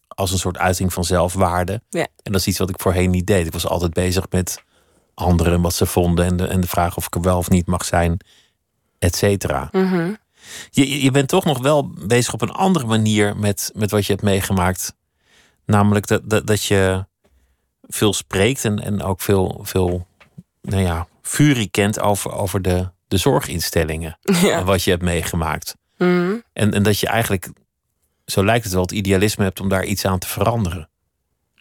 [0.08, 1.82] Als een soort uiting van zelfwaarde.
[1.90, 2.08] Ja.
[2.24, 3.46] En dat is iets wat ik voorheen niet deed.
[3.46, 4.64] Ik was altijd bezig met
[5.14, 6.26] anderen, wat ze vonden.
[6.26, 8.18] En de, en de vraag of ik er wel of niet mag zijn,
[9.00, 9.70] et cetera.
[9.72, 10.12] mhm.
[10.72, 14.06] Je, je- je bent toch nog wel bezig op een andere manier met, met wat
[14.06, 14.94] je hebt meegemaakt.
[15.70, 17.06] Namelijk dat, dat, dat je
[17.88, 20.08] veel spreekt en, en ook veel, veel
[20.62, 24.18] nou ja, furie kent over, over de, de zorginstellingen.
[24.44, 25.76] En wat je hebt meegemaakt.
[25.98, 26.36] Mhm.
[26.54, 27.50] En, en dat je eigenlijk,
[28.26, 30.90] zo lijkt het wel, het idealisme hebt om daar iets aan te veranderen.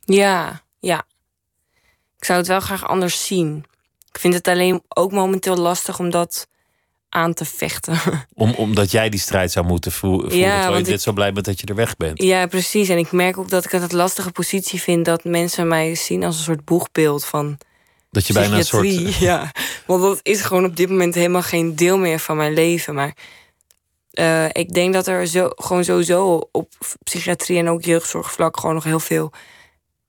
[0.04, 1.04] Ja, ja.
[2.16, 3.64] Ik zou het wel graag anders zien.
[4.10, 6.48] Ik vind het alleen ook momenteel lastig om dat
[7.08, 7.98] aan te vechten.
[8.34, 10.38] Om, omdat jij die strijd zou moeten vo- voeren.
[10.38, 12.22] Ja, terwijl je ik- zo blij bent dat je er weg bent.
[12.22, 12.88] ja, precies.
[12.88, 16.24] En ik merk ook dat ik het een lastige positie vind dat mensen mij zien
[16.24, 17.58] als een soort boegbeeld van
[18.10, 19.18] Dat je bijna een soort.
[19.18, 19.52] Ja,
[19.86, 22.94] want dat is gewoon op dit moment helemaal geen deel meer van mijn leven.
[22.94, 23.16] Maar
[24.10, 28.84] eh, ik denk dat er zo, gewoon sowieso op psychiatrie en ook jeugdzorgvlak gewoon nog
[28.84, 29.32] heel veel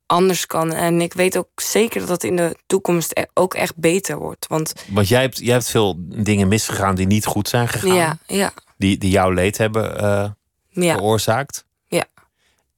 [0.10, 0.74] anders kan.
[0.74, 4.48] En ik weet ook zeker dat het in de toekomst e- ook echt beter wordt.
[4.48, 7.96] Want Want jij hebt, jij hebt veel dingen misgegaan die niet goed zijn gegaan.
[7.96, 10.30] ja, ja, Die, die jouw leed hebben eh,
[10.70, 11.66] ja, veroorzaakt.
[11.88, 12.06] Ja.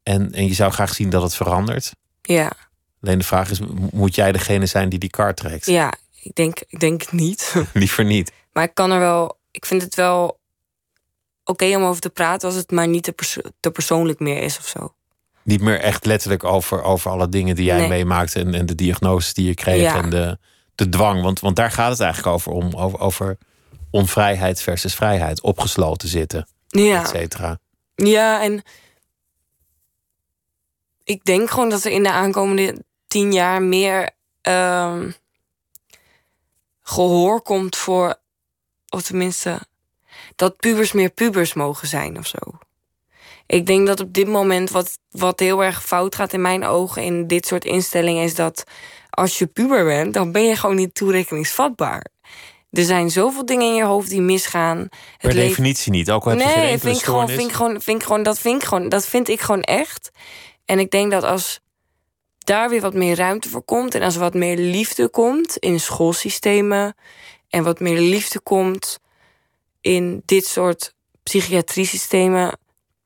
[0.04, 1.94] En, en je zou graag zien dat het verandert.
[2.22, 2.52] ja,
[3.02, 3.60] Alleen de vraag is,
[3.92, 5.66] moet jij degene zijn die die kaart trekt?
[5.66, 5.94] ja.
[6.24, 7.56] Ik denk, ik denk het niet.
[7.74, 8.32] Liever niet.
[8.54, 9.38] Maar ik kan er wel.
[9.52, 10.40] Ik vind het wel
[11.44, 13.14] oké om over te praten als het maar niet te,
[13.60, 14.94] te persoonlijk meer is of zo.
[15.44, 17.88] Niet meer echt letterlijk over, over alle dingen die jij Nee.
[17.88, 19.96] meemaakte en, en de diagnoses die je kreeg Ja.
[20.04, 20.38] en de,
[20.76, 21.22] de dwang.
[21.24, 23.38] Want, want daar gaat het eigenlijk over, om, over, over
[23.90, 25.42] onvrijheid versus vrijheid.
[25.42, 26.40] Opgesloten zitten,
[26.70, 27.60] et Ja, cetera.
[27.96, 28.64] ja, en
[31.04, 34.10] ik denk gewoon dat er in de aankomende tien jaar meer
[34.42, 35.12] ehm,
[36.82, 38.16] gehoor komt voor,
[38.90, 39.60] of tenminste,
[40.36, 42.38] dat pubers meer pubers mogen zijn of zo.
[43.52, 47.04] Ik denk dat op dit moment wat, wat heel erg fout gaat in mijn ogen
[47.04, 48.64] in dit soort instellingen is dat
[49.10, 52.06] als je puber bent, dan ben je gewoon niet toerekeningsvatbaar.
[52.72, 54.90] Er zijn zoveel dingen in je hoofd die misgaan.
[55.18, 56.12] Per definitie niet.
[56.12, 58.08] Ook al heb je geen Nee, enkele vind ik, gewoon, vind, ik gewoon, vind ik
[58.08, 60.12] gewoon, dat vind ik gewoon, dat vind ik gewoon echt.
[60.66, 61.60] En ik denk dat als
[62.38, 65.80] daar weer wat meer ruimte voor komt en als er wat meer liefde komt in
[65.80, 66.96] schoolsystemen
[67.50, 69.00] en wat meer liefde komt
[69.82, 70.94] in dit soort
[71.24, 72.60] psychiatriesystemen,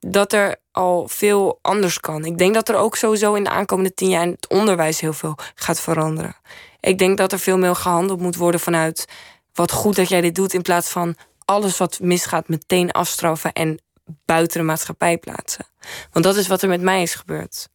[0.08, 2.26] dat er al veel anders kan.
[2.26, 5.14] Ik denk dat er ook sowieso in de aankomende tien jaar in het onderwijs heel
[5.14, 6.36] veel gaat veranderen.
[6.80, 9.06] Ik denk dat er veel meer gehandeld moet worden vanuit
[9.54, 13.80] wat goed dat jij dit doet, in plaats van alles wat misgaat meteen afstraffen en
[14.26, 15.66] buiten de maatschappij plaatsen.
[16.12, 17.68] Want dat is wat er met mij is gebeurd.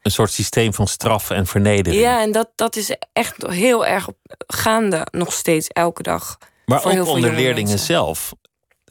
[0.00, 2.02] Een soort systeem van straf en vernedering.
[2.02, 4.08] Ja, en dat, dat is echt heel erg
[4.46, 6.38] gaande nog steeds elke dag.
[6.64, 7.86] Maar ook onder leerlingen mensen.
[7.86, 8.34] zelf.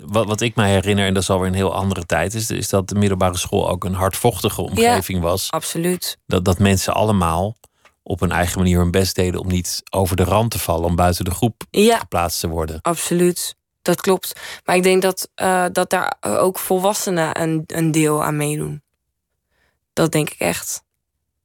[0.06, 2.70] Wat, wat ik mij herinner, en dat is alweer een heel andere tijd, is, is
[2.70, 5.52] dat de middelbare school ook een hardvochtige omgeving was.
[5.52, 6.18] Absoluut.
[6.26, 7.56] Dat, dat mensen allemaal
[8.04, 10.96] op hun eigen manier hun best deden om niet over de rand te vallen, om
[10.96, 12.80] buiten de groep Ja, geplaatst te worden.
[12.82, 13.56] absoluut.
[13.82, 14.40] Dat klopt.
[14.66, 18.82] Maar ik denk dat, eh, dat daar ook volwassenen een, een deel aan meedoen.
[19.94, 20.84] Dat denk ik echt.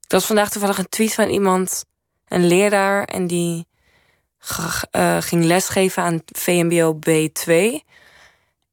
[0.04, 1.84] Ik was vandaag toevallig een tweet van iemand,
[2.28, 3.66] een leraar, en die
[4.90, 7.52] eh, ging lesgeven aan VMBO B2.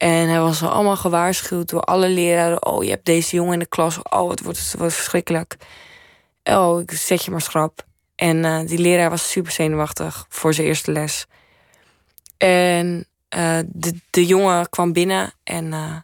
[0.01, 2.65] En hij was al allemaal gewaarschuwd door alle leraren.
[2.65, 4.01] Oh, je hebt deze jongen in de klas.
[4.01, 5.57] Oh, het wordt, wordt verschrikkelijk.
[6.43, 7.85] Oh, ik zet je maar schrap.
[8.15, 11.25] En eh, die leraar was super zenuwachtig voor zijn eerste les.
[12.37, 15.95] En eh, de, de jongen kwam binnen en eh,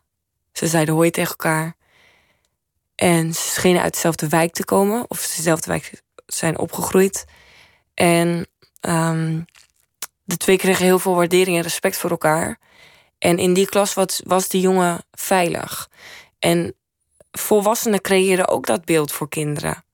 [0.52, 1.76] ze zeiden hoi tegen elkaar.
[2.96, 7.26] En ze schenen uit dezelfde wijk te komen, of ze dezelfde wijk zijn opgegroeid.
[7.94, 8.48] En
[8.80, 9.42] ehm,
[10.24, 12.60] de twee kregen heel veel waardering en respect voor elkaar.
[13.20, 15.90] En in die klas was, was die jongen veilig.
[16.40, 16.76] En
[17.32, 19.86] volwassenen creëren ook dat beeld voor kinderen.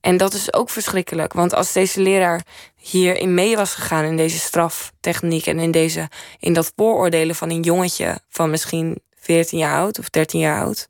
[0.00, 1.32] En dat is ook verschrikkelijk.
[1.32, 2.46] Want als deze leraar
[2.76, 6.08] hierin mee was gegaan in deze straftechniek en in, deze,
[6.38, 10.88] in dat vooroordelen van een jongetje van misschien 14 jaar oud of 13 jaar oud,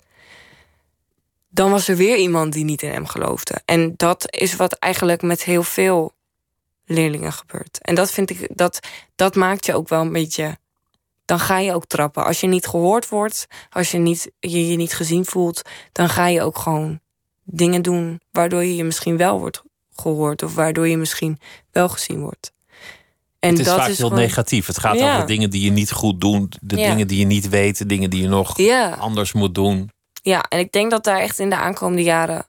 [1.49, 3.63] dan was er weer iemand die niet in hem geloofde.
[3.65, 6.13] En dat is wat eigenlijk met heel veel
[6.85, 7.79] leerlingen gebeurt.
[7.81, 8.79] En dat vind ik, dat,
[9.15, 10.59] dat maakt je ook wel een beetje.
[11.25, 12.25] Dan ga je ook trappen.
[12.25, 15.63] Als je niet gehoord wordt, als je niet, je, je niet gezien voelt,
[15.93, 17.01] dan ga je ook gewoon
[17.45, 19.63] dingen doen waardoor je je misschien wel wordt
[19.97, 21.39] gehoord of waardoor je misschien
[21.71, 22.53] wel gezien wordt.
[23.39, 24.67] En het is dat vaak is heel negatief.
[24.67, 27.49] Het gaat over de dingen die je niet goed doet, de dingen die je niet
[27.49, 28.59] weet, de dingen die je nog
[28.99, 29.91] anders moet doen.
[30.23, 32.47] Ja, en ik denk dat daar echt in de aankomende jaren.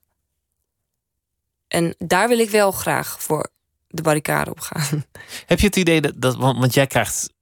[1.67, 3.49] En daar wil ik wel graag voor
[3.87, 5.05] de barricade op gaan.
[5.45, 7.33] Heb je het idee dat, dat want, want jij krijgt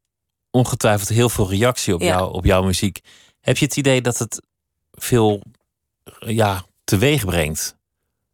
[0.53, 2.99] ongetwijfeld heel veel reactie op, jou, op jouw muziek.
[3.41, 4.41] Heb je het idee dat het
[4.91, 5.41] veel
[6.19, 7.75] ja, teweeg brengt?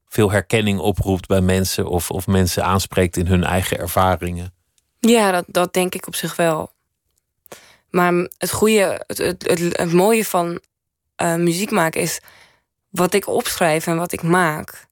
[0.08, 4.54] Veel herkenning oproept bij mensen of, of mensen aanspreekt in hun eigen ervaringen?
[5.00, 6.72] Ja, dat, dat denk ik op zich wel.
[7.90, 10.62] Maar het goede, het, het, het, het mooie van
[11.22, 12.22] uh, muziek maken is
[12.90, 14.88] wat ik opschrijf en wat ik maak,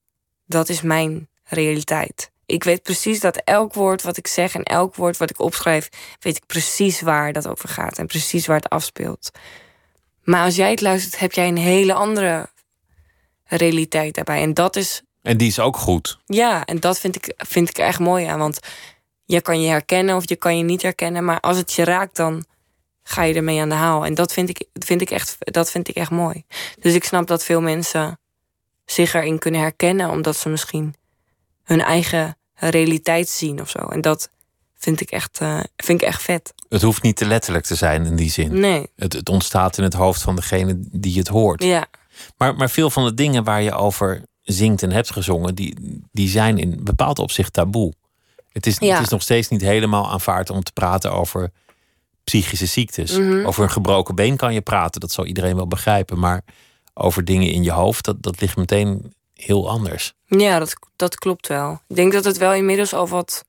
[0.46, 2.32] dat is mijn realiteit.
[2.48, 5.90] Ik weet precies dat elk woord wat ik zeg en elk woord wat ik opschrijf,
[6.20, 9.32] weet ik precies waar dat over gaat en precies waar het afspeelt.
[10.24, 12.50] Maar als jij het luistert, heb jij een hele andere
[13.44, 14.42] realiteit daarbij.
[14.42, 15.02] En dat is.
[15.22, 16.20] En die is ook goed.
[16.26, 18.40] Ja, en dat vind ik, vind ik echt mooi aan.
[18.40, 18.60] Want
[19.26, 21.26] je kan je herkennen of je kan je niet herkennen.
[21.26, 22.46] Maar als het je raakt, dan
[23.04, 24.06] ga je ermee aan de haal.
[24.06, 26.44] En dat vind ik, vind ik, echt, dat vind ik echt mooi.
[26.80, 28.20] Dus ik snap dat veel mensen
[28.86, 30.96] zich erin kunnen herkennen, omdat ze misschien
[31.64, 33.80] hun eigen realiteit zien of zo.
[33.80, 34.30] En dat
[34.78, 36.54] vind ik echt, uh, vind ik echt vet.
[36.70, 38.60] Het hoeft niet te letterlijk te zijn in die zin.
[38.60, 38.88] Nee.
[38.96, 41.64] Het, het ontstaat in het hoofd van degene die het hoort.
[41.64, 41.86] Ja.
[42.38, 46.30] Maar, maar veel van de dingen waar je over zingt en hebt gezongen, die, die
[46.30, 47.94] zijn in bepaald opzicht taboe.
[48.52, 51.52] Het is, het is nog steeds niet helemaal aanvaard om te praten over
[52.24, 53.18] psychische ziektes.
[53.18, 53.46] Mhm.
[53.46, 56.20] Over een gebroken been kan je praten, dat zal iedereen wel begrijpen.
[56.20, 56.44] Maar
[56.94, 60.14] over dingen in je hoofd, dat, dat ligt meteen heel anders.
[60.26, 61.82] Ja, dat, dat klopt wel.
[61.88, 63.46] Ik denk dat het wel inmiddels al wat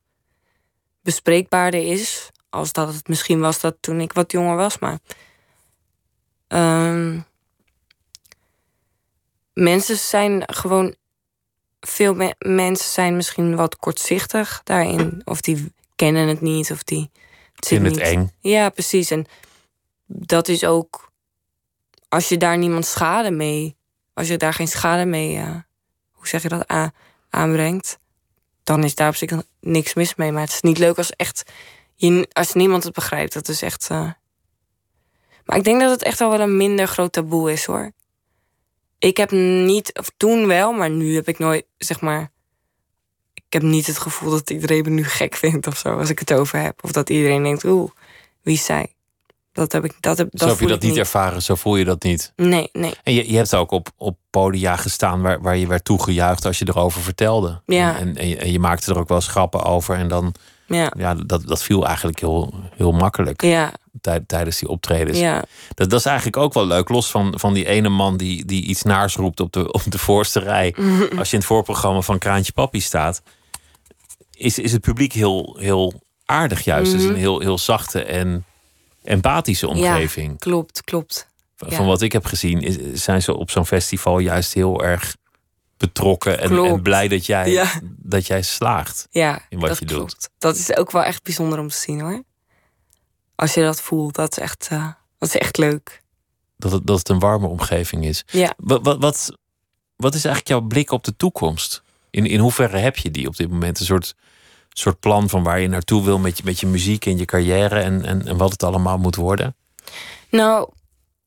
[1.01, 2.31] bespreekbaarder is.
[2.51, 4.79] Als dat het misschien was dat toen ik wat jonger was.
[4.79, 4.99] Maar
[6.49, 7.25] um,
[9.53, 10.95] mensen zijn gewoon.
[11.81, 15.23] Veel mensen zijn misschien wat kortzichtig daarin.
[15.25, 17.11] Of die kennen het niet, of die
[17.69, 18.33] in het eng.
[18.41, 19.11] Ja, precies.
[19.11, 19.27] En
[20.07, 21.13] dat is ook.
[22.09, 23.77] Als je daar niemand schade mee.
[24.15, 25.37] Als je daar geen schade mee.
[25.37, 25.57] Uh,
[26.29, 26.93] zeg je dat?
[27.31, 27.99] aanbrengt.
[28.63, 30.33] Dan is daar op zich niks mis mee.
[30.33, 31.43] Maar het is niet leuk als echt.
[31.95, 33.33] Je, als niemand het begrijpt.
[33.33, 33.89] Dat is echt.
[33.93, 34.11] Uh...
[35.45, 37.93] Maar ik denk dat het echt wel een minder groot taboe is hoor.
[38.99, 39.99] Ik heb niet.
[39.99, 41.65] Of toen wel, maar nu heb ik nooit.
[41.79, 42.31] Zeg maar
[43.49, 46.19] ik heb niet het gevoel dat iedereen me nu gek vindt of zo als ik
[46.19, 46.85] het over heb.
[46.85, 47.91] Of dat iedereen denkt, oeh,
[48.43, 48.95] wie is zij?
[49.59, 49.95] Dat heb ik.
[50.01, 52.33] Dat heb, zo heb je dat niet ervaren, zo voel je dat niet.
[52.37, 52.95] Nee, nee.
[53.03, 56.59] En je, je hebt ook op, op podia gestaan waar, waar je werd toegejuicht als
[56.59, 57.61] je erover vertelde.
[57.67, 57.99] Ja.
[57.99, 59.97] En, en, je, en je maakte er ook wel schappen over.
[59.97, 60.35] En dan,
[60.67, 63.43] ja, ja dat, dat viel eigenlijk heel, heel makkelijk.
[63.43, 63.73] Ja.
[64.27, 65.19] tijdens die optredens.
[65.19, 65.45] Ja.
[65.75, 66.89] Dat, dat is eigenlijk ook wel leuk.
[66.89, 69.99] Los van, van die ene man die, die iets naars roept op de, op de
[69.99, 70.75] voorste rij.
[71.19, 73.23] Als je in het voorprogramma van Kraantje Papi staat
[74.31, 76.93] is, is het publiek heel, heel aardig juist.
[76.93, 78.45] Het is een heel, heel zachte en
[79.09, 80.31] empathische omgeving.
[80.31, 81.29] Ja, klopt, klopt.
[81.57, 85.17] Van, wat ik heb gezien is, zijn ze op zo'n festival juist heel erg
[85.77, 90.11] betrokken en, en, blij dat jij, dat jij slaagt ja, in wat dat je klopt.
[90.11, 90.31] doet.
[90.39, 92.23] Dat is ook wel echt bijzonder om te zien hoor.
[93.35, 96.03] Als je dat voelt, dat is echt, uh, dat is echt leuk.
[96.57, 98.25] Dat het, dat het een warme omgeving is.
[98.27, 98.55] Ja.
[98.57, 99.37] Wat, wat, wat,
[99.97, 101.83] wat is eigenlijk jouw blik op de toekomst?
[102.11, 103.81] In, in hoeverre heb je die op dit moment?
[103.81, 104.15] Een soort
[104.79, 107.81] soort plan van waar je naartoe wil met je, met je muziek en je carrière
[107.81, 109.57] en, en, en wat het allemaal moet worden?
[110.31, 110.69] Nou,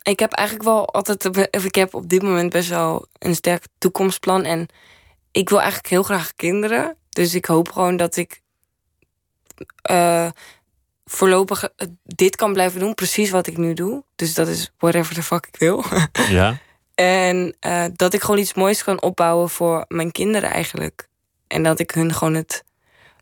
[0.02, 3.68] ik heb eigenlijk wel altijd, of ik heb op dit moment best wel een sterk
[3.78, 4.43] toekomstplan.
[4.43, 4.68] En
[5.32, 6.95] ik wil eigenlijk heel graag kinderen.
[7.10, 8.41] Dus ik hoop gewoon dat ik
[9.91, 10.30] uh,
[11.06, 11.70] voorlopig
[12.04, 12.93] dit kan blijven doen.
[12.93, 14.04] Precies wat ik nu doe.
[14.16, 15.84] Dus dat is whatever the fuck ik wil.
[16.30, 16.58] Ja.
[16.95, 21.08] en uh, dat ik gewoon iets moois kan opbouwen voor mijn kinderen eigenlijk.
[21.47, 22.64] En dat ik hun gewoon het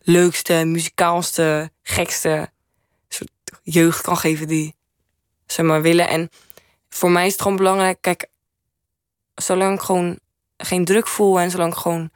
[0.01, 2.51] leukste, muzikaalste, gekste
[3.07, 3.31] soort
[3.63, 4.75] jeugd kan geven die
[5.45, 6.07] ze maar willen.
[6.07, 6.29] En
[6.89, 8.27] voor mij is het gewoon belangrijk, kijk,
[9.35, 10.19] zolang ik gewoon
[10.57, 12.11] geen druk voel en zolang ik gewoon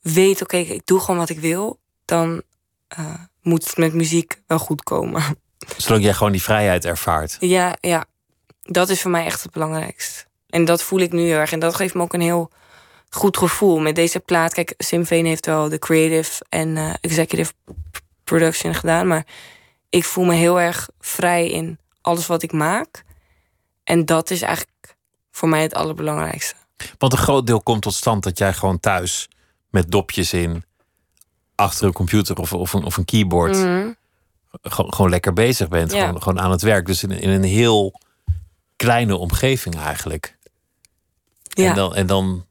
[0.00, 2.42] weet, oké, ik doe gewoon wat ik wil, dan
[2.98, 5.22] uh, moet het met muziek wel goed komen.
[5.76, 7.36] Zodat jij gewoon die vrijheid ervaart.
[7.40, 8.04] Ja, ja,
[8.62, 10.24] dat is voor mij echt het belangrijkste.
[10.48, 11.52] En dat voel ik nu heel erg.
[11.52, 12.50] En dat geeft me ook een heel
[13.10, 14.52] goed gevoel met deze plaat.
[14.52, 17.52] Kijk, Sim Veen heeft wel de creative en uh, executive
[18.24, 19.06] production gedaan.
[19.06, 19.26] Maar
[19.88, 23.04] ik voel me heel erg vrij in alles wat ik maak.
[23.84, 24.96] En dat is eigenlijk
[25.30, 26.54] voor mij het allerbelangrijkste.
[26.98, 29.28] Want een groot deel komt tot stand dat jij gewoon thuis
[29.70, 30.64] met dopjes in
[31.54, 33.90] achter een computer of, of, een, of een keyboard Mhm.
[34.62, 35.92] gewoon, gewoon lekker bezig bent.
[35.92, 36.06] Ja.
[36.06, 36.86] Gewoon, gewoon aan het werk.
[36.86, 38.00] Dus in, in een heel
[38.76, 40.36] kleine omgeving eigenlijk.
[41.42, 41.68] Ja.
[41.68, 42.46] En dan, en dan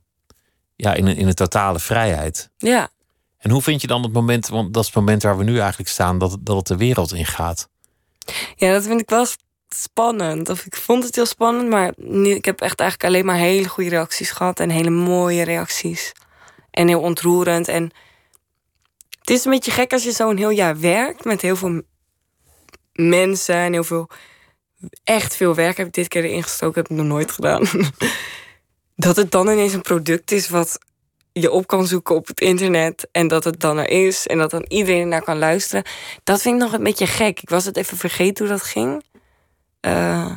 [0.81, 2.49] ja, in, een, in een totale vrijheid.
[2.57, 2.89] Ja.
[3.37, 5.59] En hoe vind je dan het moment, want dat is het moment waar we nu
[5.59, 7.69] eigenlijk staan, dat, dat het de wereld in gaat?
[8.55, 10.49] ja, dat vind ik wel sp- spannend.
[10.49, 13.89] Of ik vond het heel spannend, maar ik heb echt eigenlijk alleen maar hele goede
[13.89, 14.59] reacties gehad.
[14.59, 16.11] En hele mooie reacties.
[16.71, 17.67] En heel ontroerend.
[17.67, 17.91] En
[19.19, 21.81] het is een beetje gek als je zo'n heel jaar werkt met heel veel
[22.93, 24.09] mensen en heel veel,
[25.03, 27.67] echt veel werk heb ik dit keer erin gestoken, heb ik nog nooit gedaan.
[28.99, 30.79] dat het dan ineens een product is wat
[31.31, 34.51] je op kan zoeken op het internet en dat het dan er is en dat
[34.51, 35.83] dan iedereen naar kan luisteren.
[36.23, 37.39] Dat vind ik nog een beetje gek.
[37.41, 39.03] Ik was het even vergeten hoe dat ging.
[39.79, 40.31] Eh,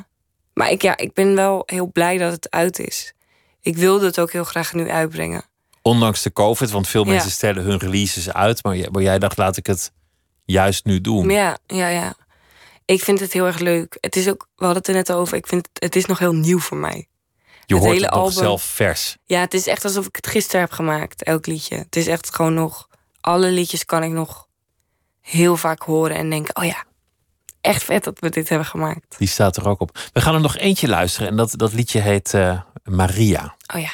[0.55, 3.13] maar ik, ja, ik ben wel heel blij dat het uit is.
[3.61, 5.45] Ik wilde het ook heel graag nu uitbrengen.
[5.83, 7.11] Ondanks de COVID, want veel Ja.
[7.11, 9.93] mensen stellen hun releases uit, maar jij, maar jij dacht, laat ik het
[10.45, 11.29] juist nu doen.
[11.29, 12.15] Ja, ja, ja.
[12.85, 13.97] Ik vind het heel erg leuk.
[14.01, 16.19] Het is ook, we hadden het er net over, ik vind het, het is nog
[16.19, 17.07] heel nieuw voor mij.
[17.67, 19.17] Je het hoort hele het album- zelf vers.
[19.25, 21.77] Ja, het is echt alsof ik het gisteren heb gemaakt, elk liedje.
[21.77, 22.89] Het is echt gewoon nog,
[23.21, 24.47] alle liedjes kan ik nog
[25.21, 26.85] heel vaak horen en denken, oh ja,
[27.61, 29.15] echt vet dat we dit hebben gemaakt.
[29.19, 29.99] Die staat er ook op.
[30.13, 33.57] We gaan er nog eentje luisteren en dat, dat liedje heet eh, Maria.
[33.75, 33.91] Oh ja.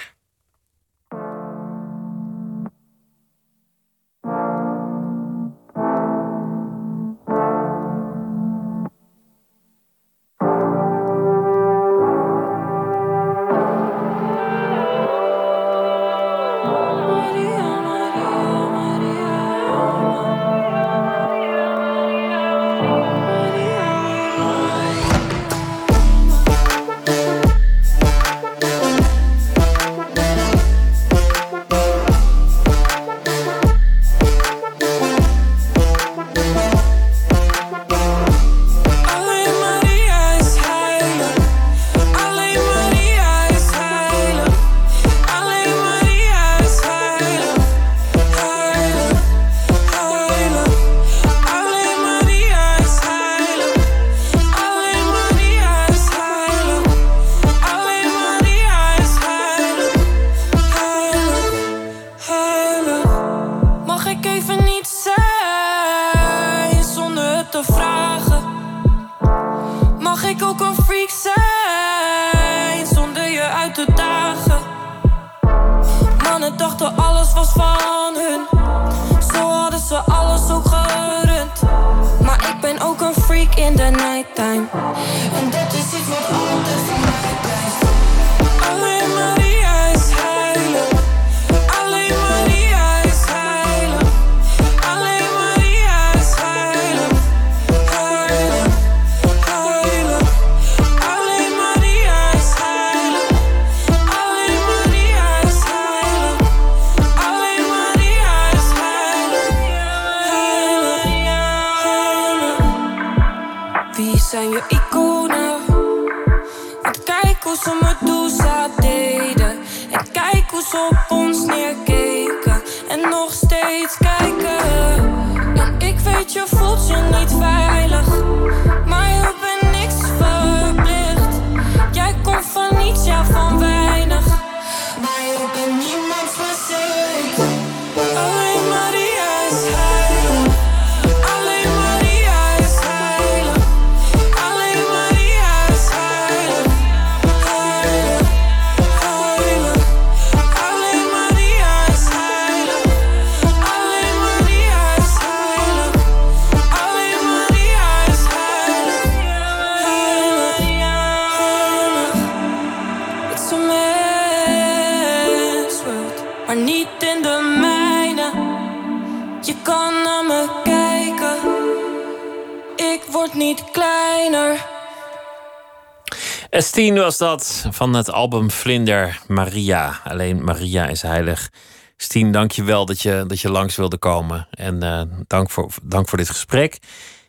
[176.78, 180.00] 16 was dat van het album Vlinder Maria.
[180.04, 181.50] Alleen Maria is heilig.
[181.96, 184.48] Stien, dank je wel dat je, dat je langs wilde komen.
[184.50, 186.78] En eh, dank, voor, dank voor dit gesprek.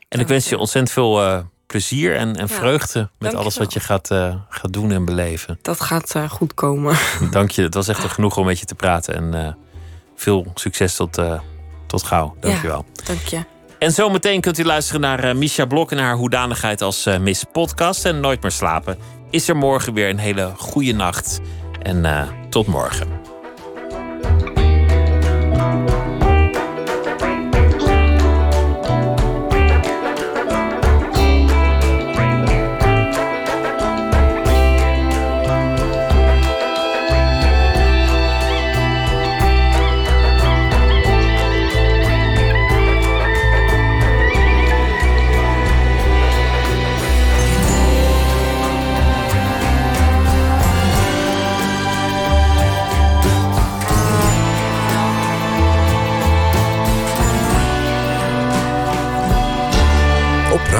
[0.09, 3.79] En ik wens je ontzettend veel eh, plezier en, en vreugde met alles wat je
[3.79, 5.59] gaat, uh, gaat doen en beleven.
[5.61, 6.97] Dat gaat goed komen.
[7.31, 7.61] Dank je.
[7.61, 9.15] Het was echt genoeg om met je te praten.
[9.15, 9.57] En
[10.15, 11.21] veel succes tot,
[11.87, 12.35] tot gauw.
[12.39, 12.85] Dank je wel.
[13.05, 13.43] Dank je.
[13.79, 18.19] En zometeen kunt u luisteren naar Misha Blok en haar hoedanigheid als Miss Podcast en
[18.19, 21.39] Nooit meer slapen is er morgen weer een hele goede nacht.
[21.81, 23.18] En eh, tot morgen.